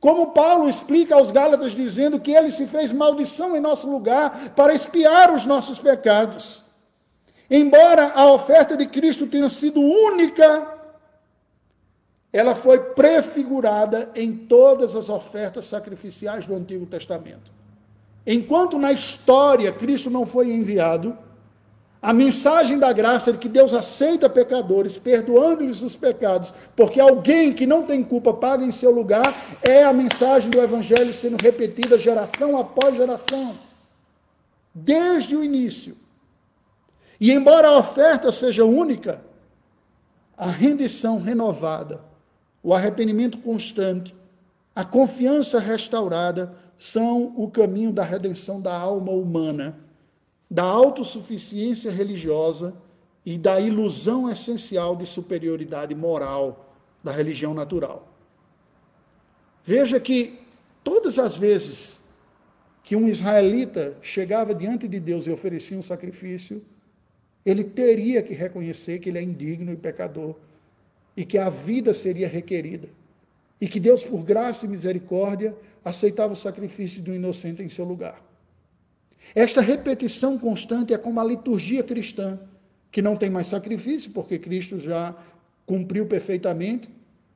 Como 0.00 0.32
Paulo 0.32 0.68
explica 0.68 1.14
aos 1.14 1.30
Gálatas, 1.30 1.70
dizendo 1.70 2.18
que 2.18 2.32
ele 2.32 2.50
se 2.50 2.66
fez 2.66 2.90
maldição 2.90 3.56
em 3.56 3.60
nosso 3.60 3.88
lugar 3.88 4.54
para 4.56 4.74
expiar 4.74 5.32
os 5.32 5.46
nossos 5.46 5.78
pecados. 5.78 6.64
Embora 7.48 8.10
a 8.12 8.26
oferta 8.32 8.76
de 8.76 8.86
Cristo 8.86 9.28
tenha 9.28 9.48
sido 9.48 9.80
única, 9.80 10.77
ela 12.32 12.54
foi 12.54 12.78
prefigurada 12.78 14.10
em 14.14 14.32
todas 14.32 14.94
as 14.94 15.08
ofertas 15.08 15.64
sacrificiais 15.64 16.46
do 16.46 16.54
Antigo 16.54 16.86
Testamento. 16.86 17.50
Enquanto 18.26 18.78
na 18.78 18.92
história 18.92 19.72
Cristo 19.72 20.10
não 20.10 20.26
foi 20.26 20.52
enviado, 20.52 21.16
a 22.00 22.12
mensagem 22.12 22.78
da 22.78 22.92
graça 22.92 23.32
de 23.32 23.38
que 23.38 23.48
Deus 23.48 23.74
aceita 23.74 24.28
pecadores, 24.28 24.96
perdoando-lhes 24.96 25.82
os 25.82 25.96
pecados, 25.96 26.54
porque 26.76 27.00
alguém 27.00 27.52
que 27.52 27.66
não 27.66 27.82
tem 27.82 28.04
culpa 28.04 28.32
paga 28.32 28.64
em 28.64 28.70
seu 28.70 28.92
lugar, 28.92 29.34
é 29.62 29.82
a 29.82 29.92
mensagem 29.92 30.48
do 30.48 30.60
Evangelho 30.60 31.12
sendo 31.12 31.42
repetida 31.42 31.98
geração 31.98 32.56
após 32.56 32.96
geração, 32.96 33.56
desde 34.72 35.34
o 35.34 35.42
início. 35.42 35.96
E 37.20 37.32
embora 37.32 37.68
a 37.68 37.78
oferta 37.78 38.30
seja 38.30 38.64
única, 38.64 39.20
a 40.36 40.48
rendição 40.48 41.18
renovada, 41.20 42.07
o 42.62 42.74
arrependimento 42.74 43.38
constante, 43.38 44.14
a 44.74 44.84
confiança 44.84 45.58
restaurada 45.58 46.54
são 46.76 47.34
o 47.36 47.50
caminho 47.50 47.92
da 47.92 48.04
redenção 48.04 48.60
da 48.60 48.76
alma 48.76 49.10
humana, 49.12 49.78
da 50.50 50.62
autossuficiência 50.62 51.90
religiosa 51.90 52.74
e 53.26 53.36
da 53.36 53.60
ilusão 53.60 54.30
essencial 54.30 54.96
de 54.96 55.04
superioridade 55.04 55.94
moral 55.94 56.74
da 57.02 57.10
religião 57.12 57.52
natural. 57.52 58.08
Veja 59.64 60.00
que 60.00 60.38
todas 60.82 61.18
as 61.18 61.36
vezes 61.36 61.98
que 62.82 62.96
um 62.96 63.06
israelita 63.06 63.98
chegava 64.00 64.54
diante 64.54 64.88
de 64.88 64.98
Deus 64.98 65.26
e 65.26 65.30
oferecia 65.30 65.76
um 65.76 65.82
sacrifício, 65.82 66.64
ele 67.44 67.64
teria 67.64 68.22
que 68.22 68.32
reconhecer 68.32 68.98
que 68.98 69.10
ele 69.10 69.18
é 69.18 69.22
indigno 69.22 69.72
e 69.72 69.76
pecador 69.76 70.36
e 71.18 71.24
que 71.24 71.36
a 71.36 71.50
vida 71.50 71.92
seria 71.92 72.28
requerida. 72.28 72.88
E 73.60 73.66
que 73.66 73.80
Deus, 73.80 74.04
por 74.04 74.22
graça 74.22 74.66
e 74.66 74.68
misericórdia, 74.68 75.52
aceitava 75.84 76.32
o 76.32 76.36
sacrifício 76.36 77.02
um 77.10 77.14
inocente 77.16 77.60
em 77.60 77.68
seu 77.68 77.84
lugar. 77.84 78.22
Esta 79.34 79.60
repetição 79.60 80.38
constante 80.38 80.94
é 80.94 80.96
como 80.96 81.18
a 81.18 81.24
liturgia 81.24 81.82
cristã, 81.82 82.38
que 82.92 83.02
não 83.02 83.16
tem 83.16 83.28
mais 83.28 83.48
sacrifício, 83.48 84.12
porque 84.12 84.38
Cristo 84.38 84.78
já 84.78 85.12
cumpriu 85.66 86.06
perfeitamente, 86.06 86.88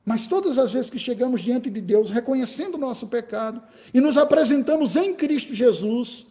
mas 0.05 0.29
todas 0.29 0.59
as 0.59 0.73
vezes 0.73 0.89
que 0.89 0.99
chegamos 0.99 1.41
diante 1.41 1.69
de 1.69 1.81
Deus, 1.81 2.09
reconhecendo 2.09 2.77
o 2.77 2.79
nosso 2.79 3.09
pecado 3.09 3.61
e 3.93 4.01
nos 4.01 4.17
apresentamos 4.17 4.95
em 4.95 5.13
Cristo 5.13 5.57
Jesus, 5.57 6.29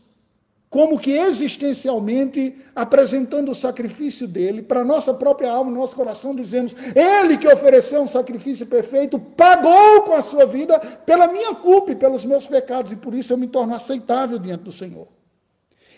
como 0.71 0.97
que 0.97 1.11
existencialmente 1.11 2.55
apresentando 2.73 3.51
o 3.51 3.55
sacrifício 3.55 4.25
dele 4.25 4.61
para 4.61 4.85
nossa 4.85 5.13
própria 5.13 5.51
alma, 5.51 5.69
nosso 5.69 5.93
coração, 5.93 6.33
dizemos: 6.33 6.73
Ele 6.95 7.37
que 7.37 7.45
ofereceu 7.45 8.01
um 8.01 8.07
sacrifício 8.07 8.65
perfeito, 8.65 9.19
pagou 9.19 10.03
com 10.03 10.13
a 10.13 10.21
sua 10.21 10.45
vida 10.45 10.79
pela 10.79 11.27
minha 11.27 11.53
culpa 11.53 11.91
e 11.91 11.95
pelos 11.95 12.23
meus 12.23 12.47
pecados, 12.47 12.93
e 12.93 12.95
por 12.95 13.13
isso 13.13 13.33
eu 13.33 13.37
me 13.37 13.49
torno 13.49 13.75
aceitável 13.75 14.39
diante 14.39 14.63
do 14.63 14.71
Senhor. 14.71 15.09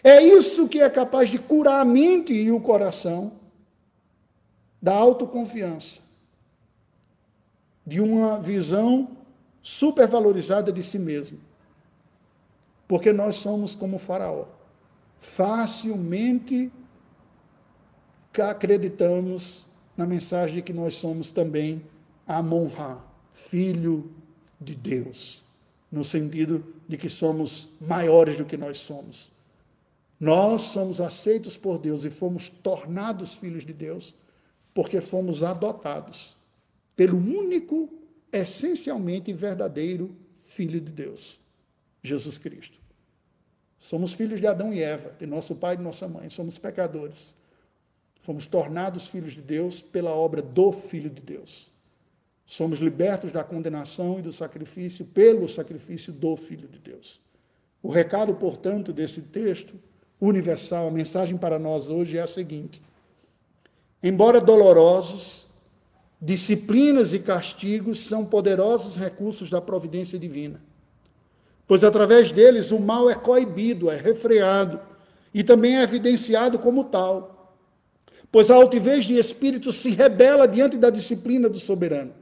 É 0.03 0.23
isso 0.23 0.67
que 0.67 0.81
é 0.81 0.89
capaz 0.89 1.29
de 1.29 1.37
curar 1.37 1.79
a 1.79 1.85
mente 1.85 2.33
e 2.33 2.51
o 2.51 2.59
coração 2.59 3.33
da 4.81 4.95
autoconfiança, 4.95 5.99
de 7.85 8.01
uma 8.01 8.39
visão 8.39 9.09
supervalorizada 9.61 10.71
de 10.71 10.81
si 10.81 10.97
mesmo. 10.97 11.37
Porque 12.87 13.13
nós 13.13 13.35
somos 13.35 13.75
como 13.75 13.99
Faraó 13.99 14.45
facilmente 15.23 16.69
acreditamos 18.37 19.65
na 19.95 20.05
mensagem 20.05 20.57
de 20.57 20.61
que 20.61 20.73
nós 20.73 20.95
somos 20.95 21.31
também 21.31 21.81
Amon-Ra, 22.27 23.01
filho 23.33 24.11
de 24.59 24.75
Deus, 24.75 25.43
no 25.91 26.03
sentido 26.03 26.63
de 26.87 26.97
que 26.97 27.07
somos 27.07 27.69
maiores 27.79 28.37
do 28.37 28.45
que 28.45 28.57
nós 28.57 28.79
somos. 28.79 29.31
Nós 30.19 30.63
somos 30.63 30.99
aceitos 30.99 31.57
por 31.57 31.77
Deus 31.77 32.03
e 32.03 32.09
fomos 32.09 32.49
tornados 32.49 33.35
filhos 33.35 33.65
de 33.65 33.73
Deus 33.73 34.15
porque 34.73 34.99
fomos 34.99 35.43
adotados 35.43 36.35
pelo 36.95 37.17
único, 37.17 37.89
essencialmente 38.31 39.31
verdadeiro 39.31 40.15
Filho 40.47 40.81
de 40.81 40.91
Deus, 40.91 41.39
Jesus 42.03 42.37
Cristo. 42.37 42.82
Somos 43.83 44.13
filhos 44.13 44.39
de 44.39 44.47
Adão 44.47 44.73
e 44.73 44.81
Eva, 44.81 45.11
de 45.19 45.25
nosso 45.25 45.55
pai 45.55 45.73
e 45.73 45.77
de 45.77 45.83
nossa 45.83 46.07
mãe. 46.07 46.29
Somos 46.29 46.57
pecadores. 46.57 47.35
Fomos 48.21 48.47
tornados 48.47 49.07
filhos 49.07 49.33
de 49.33 49.41
Deus 49.41 49.81
pela 49.81 50.11
obra 50.11 50.41
do 50.41 50.71
Filho 50.71 51.09
de 51.09 51.21
Deus. 51.21 51.69
Somos 52.45 52.79
libertos 52.79 53.33
da 53.33 53.43
condenação 53.43 54.19
e 54.19 54.21
do 54.21 54.31
sacrifício 54.31 55.03
pelo 55.03 55.49
sacrifício 55.49 56.13
do 56.13 56.37
Filho 56.37 56.69
de 56.69 56.79
Deus. 56.79 57.19
O 57.81 57.91
recado, 57.91 58.33
portanto, 58.35 58.93
desse 58.93 59.21
texto 59.21 59.77
universal, 60.17 60.87
a 60.87 60.91
mensagem 60.91 61.35
para 61.35 61.59
nós 61.59 61.89
hoje 61.89 62.17
é 62.17 62.21
a 62.21 62.27
seguinte: 62.27 62.81
embora 64.01 64.39
dolorosos, 64.39 65.45
disciplinas 66.21 67.13
e 67.13 67.19
castigos 67.19 67.99
são 67.99 68.23
poderosos 68.23 68.95
recursos 68.95 69.49
da 69.49 69.59
providência 69.59 70.17
divina 70.17 70.61
pois 71.67 71.83
através 71.83 72.31
deles 72.31 72.71
o 72.71 72.79
mal 72.79 73.09
é 73.09 73.15
coibido, 73.15 73.89
é 73.89 73.95
refreado 73.95 74.79
e 75.33 75.43
também 75.43 75.77
é 75.77 75.83
evidenciado 75.83 76.59
como 76.59 76.83
tal. 76.85 77.55
Pois 78.31 78.49
a 78.49 78.55
altivez 78.55 79.05
de 79.05 79.17
espírito 79.17 79.71
se 79.71 79.91
rebela 79.91 80.47
diante 80.47 80.77
da 80.77 80.89
disciplina 80.89 81.47
do 81.47 81.59
soberano. 81.59 82.13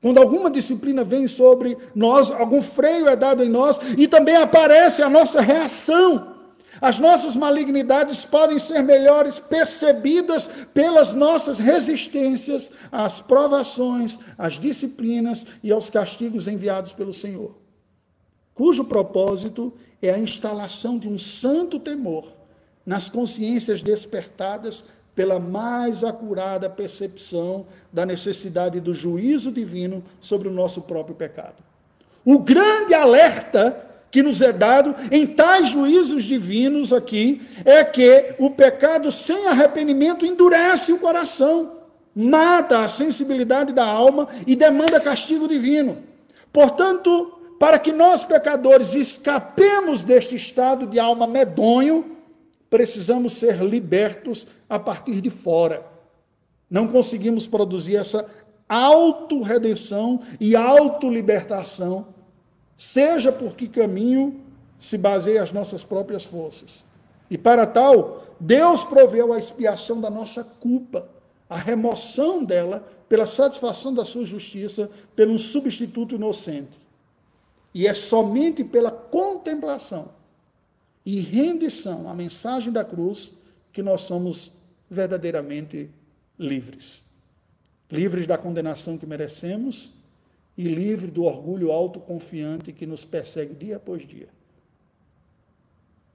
Quando 0.00 0.18
alguma 0.18 0.50
disciplina 0.50 1.04
vem 1.04 1.26
sobre 1.26 1.76
nós, 1.94 2.30
algum 2.30 2.60
freio 2.60 3.08
é 3.08 3.14
dado 3.14 3.44
em 3.44 3.48
nós 3.48 3.78
e 3.96 4.08
também 4.08 4.36
aparece 4.36 5.02
a 5.02 5.08
nossa 5.08 5.40
reação. 5.40 6.32
As 6.80 6.98
nossas 6.98 7.36
malignidades 7.36 8.24
podem 8.24 8.58
ser 8.58 8.82
melhores 8.82 9.38
percebidas 9.38 10.48
pelas 10.72 11.12
nossas 11.12 11.58
resistências 11.58 12.72
às 12.90 13.20
provações, 13.20 14.18
às 14.38 14.54
disciplinas 14.54 15.46
e 15.62 15.70
aos 15.70 15.90
castigos 15.90 16.48
enviados 16.48 16.92
pelo 16.92 17.12
Senhor 17.12 17.61
cujo 18.54 18.84
propósito 18.84 19.72
é 20.00 20.10
a 20.10 20.18
instalação 20.18 20.98
de 20.98 21.08
um 21.08 21.18
santo 21.18 21.78
temor 21.78 22.32
nas 22.84 23.08
consciências 23.08 23.82
despertadas 23.82 24.84
pela 25.14 25.38
mais 25.38 26.02
acurada 26.02 26.68
percepção 26.70 27.66
da 27.92 28.04
necessidade 28.04 28.80
do 28.80 28.94
juízo 28.94 29.52
divino 29.52 30.02
sobre 30.20 30.48
o 30.48 30.52
nosso 30.52 30.82
próprio 30.82 31.14
pecado. 31.14 31.62
O 32.24 32.38
grande 32.38 32.94
alerta 32.94 33.88
que 34.10 34.22
nos 34.22 34.40
é 34.42 34.52
dado 34.52 34.94
em 35.10 35.26
tais 35.26 35.70
juízos 35.70 36.24
divinos 36.24 36.92
aqui 36.92 37.40
é 37.64 37.82
que 37.82 38.34
o 38.38 38.50
pecado 38.50 39.10
sem 39.10 39.48
arrependimento 39.48 40.26
endurece 40.26 40.92
o 40.92 40.98
coração, 40.98 41.78
mata 42.14 42.84
a 42.84 42.88
sensibilidade 42.88 43.72
da 43.72 43.86
alma 43.86 44.28
e 44.46 44.54
demanda 44.54 45.00
castigo 45.00 45.48
divino. 45.48 45.98
Portanto, 46.52 47.41
para 47.62 47.78
que 47.78 47.92
nós 47.92 48.24
pecadores 48.24 48.92
escapemos 48.92 50.02
deste 50.02 50.34
estado 50.34 50.84
de 50.84 50.98
alma 50.98 51.28
medonho, 51.28 52.16
precisamos 52.68 53.34
ser 53.34 53.62
libertos 53.62 54.48
a 54.68 54.80
partir 54.80 55.20
de 55.20 55.30
fora. 55.30 55.86
Não 56.68 56.88
conseguimos 56.88 57.46
produzir 57.46 57.94
essa 57.94 58.28
autorredenção 58.68 60.22
e 60.40 60.56
autolibertação, 60.56 62.08
seja 62.76 63.30
por 63.30 63.54
que 63.54 63.68
caminho 63.68 64.40
se 64.80 64.98
baseia 64.98 65.40
as 65.40 65.52
nossas 65.52 65.84
próprias 65.84 66.24
forças. 66.24 66.84
E 67.30 67.38
para 67.38 67.64
tal, 67.64 68.24
Deus 68.40 68.82
proveu 68.82 69.32
a 69.32 69.38
expiação 69.38 70.00
da 70.00 70.10
nossa 70.10 70.42
culpa, 70.42 71.08
a 71.48 71.58
remoção 71.58 72.42
dela 72.42 72.84
pela 73.08 73.24
satisfação 73.24 73.94
da 73.94 74.04
sua 74.04 74.24
justiça, 74.24 74.90
pelo 75.14 75.38
substituto 75.38 76.16
inocente. 76.16 76.81
E 77.74 77.86
é 77.86 77.94
somente 77.94 78.62
pela 78.62 78.90
contemplação 78.90 80.10
e 81.04 81.20
rendição 81.20 82.08
à 82.08 82.14
mensagem 82.14 82.72
da 82.72 82.84
cruz 82.84 83.32
que 83.72 83.82
nós 83.82 84.02
somos 84.02 84.52
verdadeiramente 84.90 85.90
livres 86.38 87.04
livres 87.92 88.26
da 88.26 88.38
condenação 88.38 88.96
que 88.96 89.04
merecemos 89.04 89.92
e 90.56 90.66
livres 90.66 91.12
do 91.12 91.24
orgulho 91.24 91.70
autoconfiante 91.70 92.72
que 92.72 92.86
nos 92.86 93.04
persegue 93.04 93.54
dia 93.54 93.76
após 93.76 94.06
dia. 94.06 94.28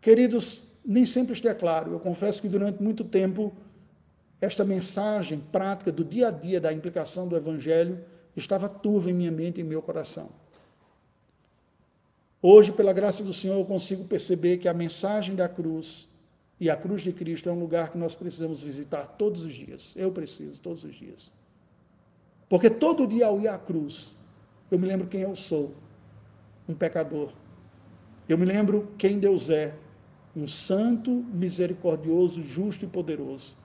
Queridos, 0.02 0.64
nem 0.84 1.06
sempre 1.06 1.34
isto 1.34 1.48
é 1.48 1.54
claro. 1.54 1.92
Eu 1.92 2.00
confesso 2.00 2.42
que 2.42 2.50
durante 2.50 2.82
muito 2.82 3.04
tempo 3.04 3.54
esta 4.42 4.66
mensagem 4.66 5.40
prática 5.52 5.92
do 5.92 6.04
dia 6.04 6.30
a 6.30 6.32
dia 6.32 6.60
da 6.60 6.74
implicação 6.74 7.28
do 7.28 7.36
Evangelho 7.36 8.04
estava 8.36 8.68
turva 8.68 9.12
em 9.12 9.14
minha 9.14 9.32
mente 9.32 9.60
e 9.60 9.62
em 9.62 9.64
meu 9.64 9.82
coração. 9.82 10.30
Hoje, 12.42 12.72
pela 12.72 12.94
graça 12.94 13.24
do 13.24 13.34
Senhor, 13.34 13.58
eu 13.58 13.66
consigo 13.66 14.06
perceber 14.06 14.58
que 14.58 14.68
a 14.68 14.74
mensagem 14.74 15.36
da 15.36 15.50
cruz 15.50 16.08
e 16.60 16.70
a 16.70 16.76
cruz 16.76 17.02
de 17.02 17.12
Cristo 17.12 17.50
é 17.50 17.52
um 17.52 17.60
lugar 17.60 17.92
que 17.92 17.98
nós 17.98 18.16
precisamos 18.16 18.62
visitar 18.62 19.06
todos 19.18 19.44
os 19.44 19.54
dias. 19.54 19.94
Eu 19.96 20.12
preciso 20.12 20.60
todos 20.60 20.84
os 20.84 20.96
dias. 20.96 21.32
Porque 22.50 22.70
todo 22.70 23.08
dia 23.08 23.28
ao 23.28 23.40
ir 23.40 23.48
à 23.48 23.58
cruz, 23.58 24.16
eu 24.72 24.80
me 24.80 24.88
lembro 24.88 25.08
quem 25.08 25.22
eu 25.22 25.36
sou, 25.36 25.74
um 26.68 26.74
pecador. 26.74 27.32
Eu 28.30 28.38
me 28.38 28.46
lembro 28.46 28.92
quem 28.98 29.20
Deus 29.20 29.50
é, 29.50 29.74
um 30.36 30.48
santo, 30.48 31.12
misericordioso, 31.12 32.44
justo 32.44 32.86
e 32.86 32.88
poderoso. 32.88 33.56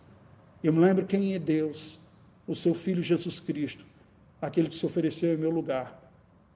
Eu 0.62 0.72
me 0.72 0.80
lembro 0.80 1.04
quem 1.06 1.34
é 1.34 1.38
Deus, 1.38 1.98
o 2.46 2.54
seu 2.54 2.74
Filho 2.74 3.02
Jesus 3.02 3.40
Cristo, 3.40 3.84
aquele 4.40 4.68
que 4.68 4.76
se 4.76 4.86
ofereceu 4.86 5.34
em 5.34 5.36
meu 5.36 5.50
lugar. 5.50 6.00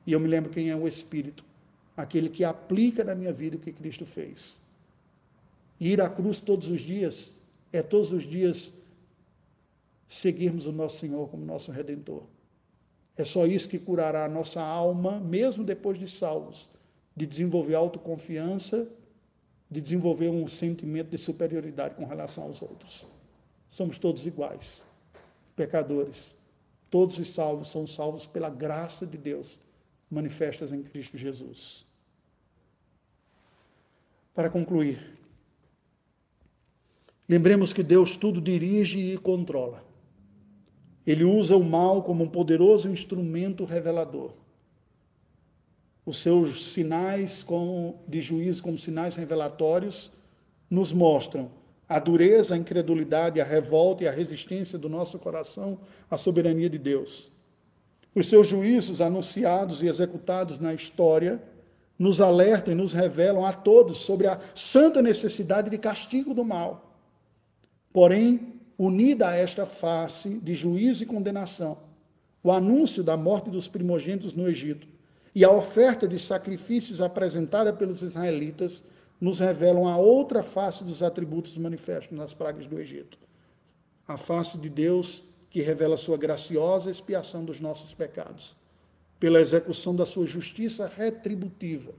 E 0.06 0.12
eu 0.12 0.20
me 0.20 0.28
lembro 0.28 0.50
quem 0.50 0.70
é 0.70 0.76
o 0.76 0.86
Espírito, 0.86 1.44
aquele 1.96 2.28
que 2.28 2.44
aplica 2.44 3.02
na 3.02 3.14
minha 3.14 3.32
vida 3.32 3.56
o 3.56 3.60
que 3.60 3.72
Cristo 3.72 4.04
fez. 4.04 4.60
E 5.80 5.92
ir 5.92 6.00
à 6.00 6.08
cruz 6.08 6.40
todos 6.40 6.68
os 6.68 6.80
dias 6.80 7.32
é 7.72 7.82
todos 7.82 8.12
os 8.12 8.24
dias 8.24 8.72
seguirmos 10.08 10.66
o 10.66 10.72
nosso 10.72 10.98
Senhor 10.98 11.28
como 11.28 11.44
nosso 11.44 11.72
redentor. 11.72 12.22
É 13.16 13.24
só 13.24 13.46
isso 13.46 13.68
que 13.68 13.78
curará 13.78 14.24
a 14.24 14.28
nossa 14.28 14.62
alma, 14.62 15.18
mesmo 15.18 15.64
depois 15.64 15.98
de 15.98 16.06
salvos, 16.06 16.68
de 17.16 17.26
desenvolver 17.26 17.74
autoconfiança, 17.74 18.86
de 19.70 19.80
desenvolver 19.80 20.28
um 20.28 20.46
sentimento 20.46 21.08
de 21.08 21.18
superioridade 21.18 21.94
com 21.94 22.04
relação 22.04 22.44
aos 22.44 22.60
outros. 22.62 23.06
Somos 23.70 23.98
todos 23.98 24.26
iguais, 24.26 24.84
pecadores. 25.56 26.36
Todos 26.88 27.18
os 27.18 27.28
salvos 27.30 27.68
são 27.68 27.86
salvos 27.86 28.26
pela 28.26 28.48
graça 28.48 29.04
de 29.06 29.18
Deus, 29.18 29.58
manifestas 30.10 30.72
em 30.72 30.82
Cristo 30.82 31.16
Jesus. 31.16 31.86
Para 34.34 34.50
concluir, 34.50 35.18
lembremos 37.28 37.72
que 37.72 37.82
Deus 37.82 38.16
tudo 38.16 38.40
dirige 38.40 38.98
e 38.98 39.18
controla. 39.18 39.84
Ele 41.06 41.24
usa 41.24 41.56
o 41.56 41.64
mal 41.64 42.02
como 42.02 42.24
um 42.24 42.28
poderoso 42.28 42.90
instrumento 42.90 43.64
revelador. 43.64 44.32
Os 46.04 46.18
seus 46.18 46.72
sinais 46.72 47.44
de 48.06 48.20
juízo, 48.20 48.62
como 48.62 48.76
sinais 48.76 49.16
revelatórios, 49.16 50.12
nos 50.68 50.92
mostram 50.92 51.50
a 51.88 51.98
dureza, 51.98 52.54
a 52.54 52.58
incredulidade, 52.58 53.40
a 53.40 53.44
revolta 53.44 54.04
e 54.04 54.08
a 54.08 54.12
resistência 54.12 54.78
do 54.78 54.88
nosso 54.88 55.18
coração 55.18 55.80
à 56.10 56.16
soberania 56.16 56.68
de 56.68 56.78
Deus. 56.78 57.30
Os 58.16 58.30
seus 58.30 58.48
juízos 58.48 59.02
anunciados 59.02 59.82
e 59.82 59.88
executados 59.88 60.58
na 60.58 60.72
história 60.72 61.38
nos 61.98 62.18
alertam 62.18 62.72
e 62.72 62.76
nos 62.76 62.94
revelam 62.94 63.44
a 63.44 63.52
todos 63.52 63.98
sobre 63.98 64.26
a 64.26 64.40
santa 64.54 65.02
necessidade 65.02 65.68
de 65.68 65.76
castigo 65.76 66.32
do 66.32 66.42
mal. 66.42 66.98
Porém, 67.92 68.54
unida 68.78 69.28
a 69.28 69.36
esta 69.36 69.66
face 69.66 70.38
de 70.38 70.54
juízo 70.54 71.02
e 71.02 71.06
condenação, 71.06 71.76
o 72.42 72.50
anúncio 72.50 73.04
da 73.04 73.18
morte 73.18 73.50
dos 73.50 73.68
primogênitos 73.68 74.32
no 74.32 74.48
Egito 74.48 74.88
e 75.34 75.44
a 75.44 75.50
oferta 75.50 76.08
de 76.08 76.18
sacrifícios 76.18 77.02
apresentada 77.02 77.70
pelos 77.70 78.00
israelitas 78.00 78.82
nos 79.20 79.40
revelam 79.40 79.86
a 79.86 79.98
outra 79.98 80.42
face 80.42 80.82
dos 80.84 81.02
atributos 81.02 81.58
manifestos 81.58 82.16
nas 82.16 82.32
pragas 82.32 82.66
do 82.66 82.78
Egito. 82.78 83.18
A 84.08 84.16
face 84.16 84.56
de 84.56 84.70
Deus 84.70 85.22
que 85.56 85.62
revela 85.62 85.96
sua 85.96 86.18
graciosa 86.18 86.90
expiação 86.90 87.42
dos 87.42 87.60
nossos 87.60 87.94
pecados, 87.94 88.54
pela 89.18 89.40
execução 89.40 89.96
da 89.96 90.04
sua 90.04 90.26
justiça 90.26 90.86
retributiva, 90.86 91.94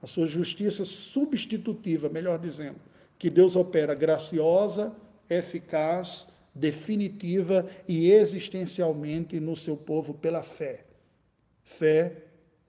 a 0.00 0.06
sua 0.06 0.26
justiça 0.26 0.82
substitutiva, 0.82 2.08
melhor 2.08 2.38
dizendo, 2.38 2.80
que 3.18 3.28
Deus 3.28 3.54
opera 3.54 3.94
graciosa 3.94 4.96
eficaz, 5.28 6.28
definitiva 6.54 7.68
e 7.86 8.10
existencialmente 8.10 9.38
no 9.38 9.54
seu 9.54 9.76
povo 9.76 10.14
pela 10.14 10.42
fé. 10.42 10.86
Fé 11.64 12.22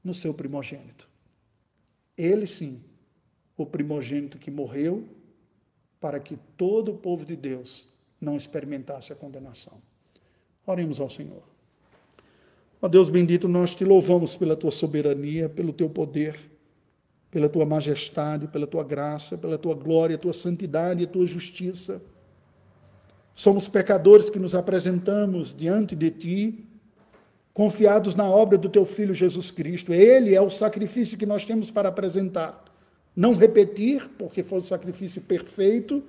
no 0.04 0.14
seu 0.14 0.34
primogênito. 0.34 1.08
Ele 2.18 2.46
sim, 2.46 2.84
o 3.56 3.66
primogênito 3.66 4.38
que 4.38 4.52
morreu 4.52 5.08
para 6.02 6.20
que 6.20 6.38
todo 6.58 6.92
o 6.92 6.98
povo 6.98 7.26
de 7.26 7.38
Deus 7.38 7.88
não 8.20 8.36
experimentasse 8.36 9.14
a 9.14 9.16
condenação. 9.16 9.87
Oremos 10.68 11.00
ao 11.00 11.10
Senhor. 11.10 11.42
Ó 12.82 12.90
Deus 12.90 13.10
bendito, 13.10 13.48
nós 13.48 13.74
te 13.74 13.86
louvamos 13.86 14.36
pela 14.36 14.54
tua 14.54 14.70
soberania, 14.70 15.48
pelo 15.48 15.72
teu 15.72 15.90
poder, 15.90 16.38
pela 17.32 17.48
tua 17.48 17.66
majestade, 17.66 18.48
pela 18.48 18.68
tua 18.68 18.84
graça, 18.84 19.38
pela 19.38 19.58
tua 19.58 19.74
glória, 19.74 20.18
tua 20.18 20.34
santidade 20.34 21.02
e 21.02 21.08
tua 21.08 21.26
justiça. 21.26 22.02
Somos 23.34 23.68
pecadores 23.68 24.30
que 24.30 24.38
nos 24.38 24.54
apresentamos 24.54 25.56
diante 25.56 25.96
de 25.96 26.12
Ti, 26.12 26.66
confiados 27.54 28.14
na 28.14 28.26
obra 28.26 28.58
do 28.58 28.68
Teu 28.68 28.86
Filho 28.86 29.14
Jesus 29.14 29.50
Cristo. 29.50 29.94
Ele 29.94 30.36
é 30.36 30.42
o 30.42 30.50
sacrifício 30.50 31.18
que 31.18 31.26
nós 31.26 31.46
temos 31.46 31.72
para 31.72 31.90
apresentar. 31.90 32.66
Não 33.16 33.34
repetir, 33.34 34.10
porque 34.18 34.44
foi 34.44 34.60
o 34.60 34.64
sacrifício 34.64 35.22
perfeito, 35.22 36.04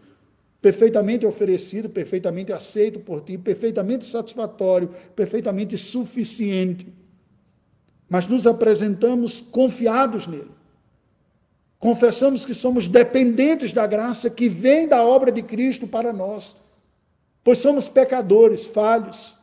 perfeitamente 0.61 1.25
oferecido, 1.25 1.89
perfeitamente 1.89 2.53
aceito 2.53 2.99
por 3.01 3.23
Ti, 3.23 3.39
perfeitamente 3.39 4.07
satisfatório, 4.07 4.95
perfeitamente 5.15 5.79
suficiente. 5.79 6.87
Mas 8.09 8.27
nos 8.27 8.47
apresentamos 8.47 9.41
confiados 9.41 10.27
nele. 10.27 10.51
Confessamos 11.79 12.45
que 12.45 12.55
somos 12.55 12.89
dependentes 12.89 13.73
da 13.73 13.87
graça 13.87 14.29
que 14.29 14.49
vem 14.49 14.89
da 14.89 15.03
obra 15.03 15.31
de 15.31 15.43
Cristo 15.43 15.87
para 15.87 16.13
nós 16.13 16.57
pois 17.49 17.61
somos 17.61 17.89
pecadores, 17.89 18.67
falhos, 18.67 19.35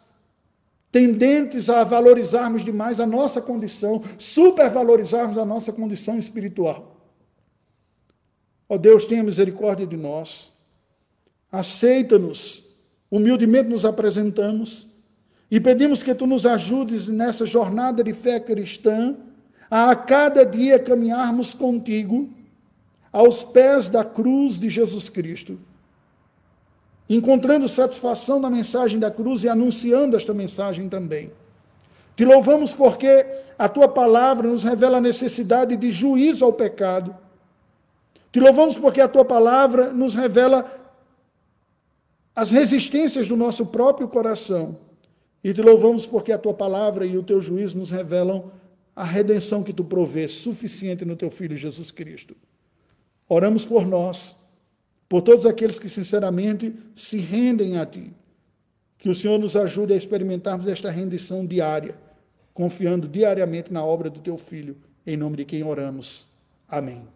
tendentes 0.91 1.71
a 1.71 1.83
valorizarmos 1.83 2.63
demais 2.63 2.99
a 2.99 3.07
nossa 3.07 3.41
condição, 3.41 4.03
supervalorizarmos 4.19 5.39
a 5.39 5.43
nossa 5.43 5.73
condição 5.73 6.15
espiritual. 6.15 6.97
Ó 8.69 8.75
oh 8.75 8.77
Deus, 8.77 9.05
tenha 9.05 9.23
misericórdia 9.23 9.87
de 9.87 9.97
nós. 9.97 10.53
Aceita-nos, 11.51 12.63
humildemente 13.09 13.69
nos 13.69 13.85
apresentamos 13.85 14.87
e 15.49 15.59
pedimos 15.59 16.03
que 16.03 16.13
tu 16.13 16.25
nos 16.25 16.45
ajudes 16.45 17.07
nessa 17.07 17.45
jornada 17.45 18.03
de 18.03 18.13
fé 18.13 18.39
cristã 18.39 19.15
a, 19.69 19.91
a 19.91 19.95
cada 19.95 20.45
dia 20.45 20.79
caminharmos 20.79 21.53
contigo 21.53 22.29
aos 23.11 23.43
pés 23.43 23.87
da 23.87 24.03
cruz 24.03 24.59
de 24.59 24.69
Jesus 24.69 25.07
Cristo 25.07 25.59
encontrando 27.09 27.67
satisfação 27.67 28.39
na 28.39 28.49
mensagem 28.49 28.99
da 28.99 29.11
cruz 29.11 29.43
e 29.43 29.49
anunciando 29.49 30.17
esta 30.17 30.33
mensagem 30.33 30.89
também. 30.89 31.31
Te 32.15 32.25
louvamos 32.25 32.73
porque 32.73 33.25
a 33.57 33.69
tua 33.69 33.87
palavra 33.87 34.49
nos 34.49 34.63
revela 34.63 34.97
a 34.97 35.01
necessidade 35.01 35.77
de 35.77 35.91
juízo 35.91 36.43
ao 36.43 36.53
pecado. 36.53 37.15
Te 38.31 38.39
louvamos 38.39 38.75
porque 38.77 39.01
a 39.01 39.07
tua 39.07 39.23
palavra 39.23 39.91
nos 39.91 40.15
revela 40.15 40.65
as 42.35 42.51
resistências 42.51 43.27
do 43.27 43.35
nosso 43.35 43.67
próprio 43.67 44.07
coração. 44.07 44.77
E 45.43 45.53
te 45.53 45.61
louvamos 45.61 46.05
porque 46.05 46.31
a 46.31 46.37
tua 46.37 46.53
palavra 46.53 47.05
e 47.05 47.17
o 47.17 47.23
teu 47.23 47.39
juízo 47.39 47.77
nos 47.77 47.91
revelam 47.91 48.51
a 48.95 49.03
redenção 49.03 49.63
que 49.63 49.73
tu 49.73 49.83
provês, 49.83 50.31
suficiente 50.31 51.05
no 51.05 51.15
teu 51.15 51.29
Filho 51.29 51.55
Jesus 51.55 51.91
Cristo. 51.91 52.35
Oramos 53.29 53.63
por 53.63 53.85
nós, 53.85 54.35
por 55.07 55.21
todos 55.21 55.45
aqueles 55.45 55.77
que 55.77 55.87
sinceramente 55.87 56.73
se 56.95 57.17
rendem 57.17 57.77
a 57.77 57.85
ti. 57.85 58.11
Que 58.97 59.09
o 59.09 59.15
Senhor 59.15 59.37
nos 59.37 59.55
ajude 59.55 59.93
a 59.93 59.97
experimentarmos 59.97 60.67
esta 60.67 60.89
rendição 60.89 61.45
diária 61.45 61.95
confiando 62.55 63.05
diariamente 63.05 63.71
na 63.71 63.83
obra 63.83 64.09
do 64.09 64.21
teu 64.21 64.37
Filho, 64.37 64.77
em 65.05 65.17
nome 65.17 65.35
de 65.35 65.45
quem 65.45 65.61
oramos. 65.61 66.25
Amém. 66.67 67.14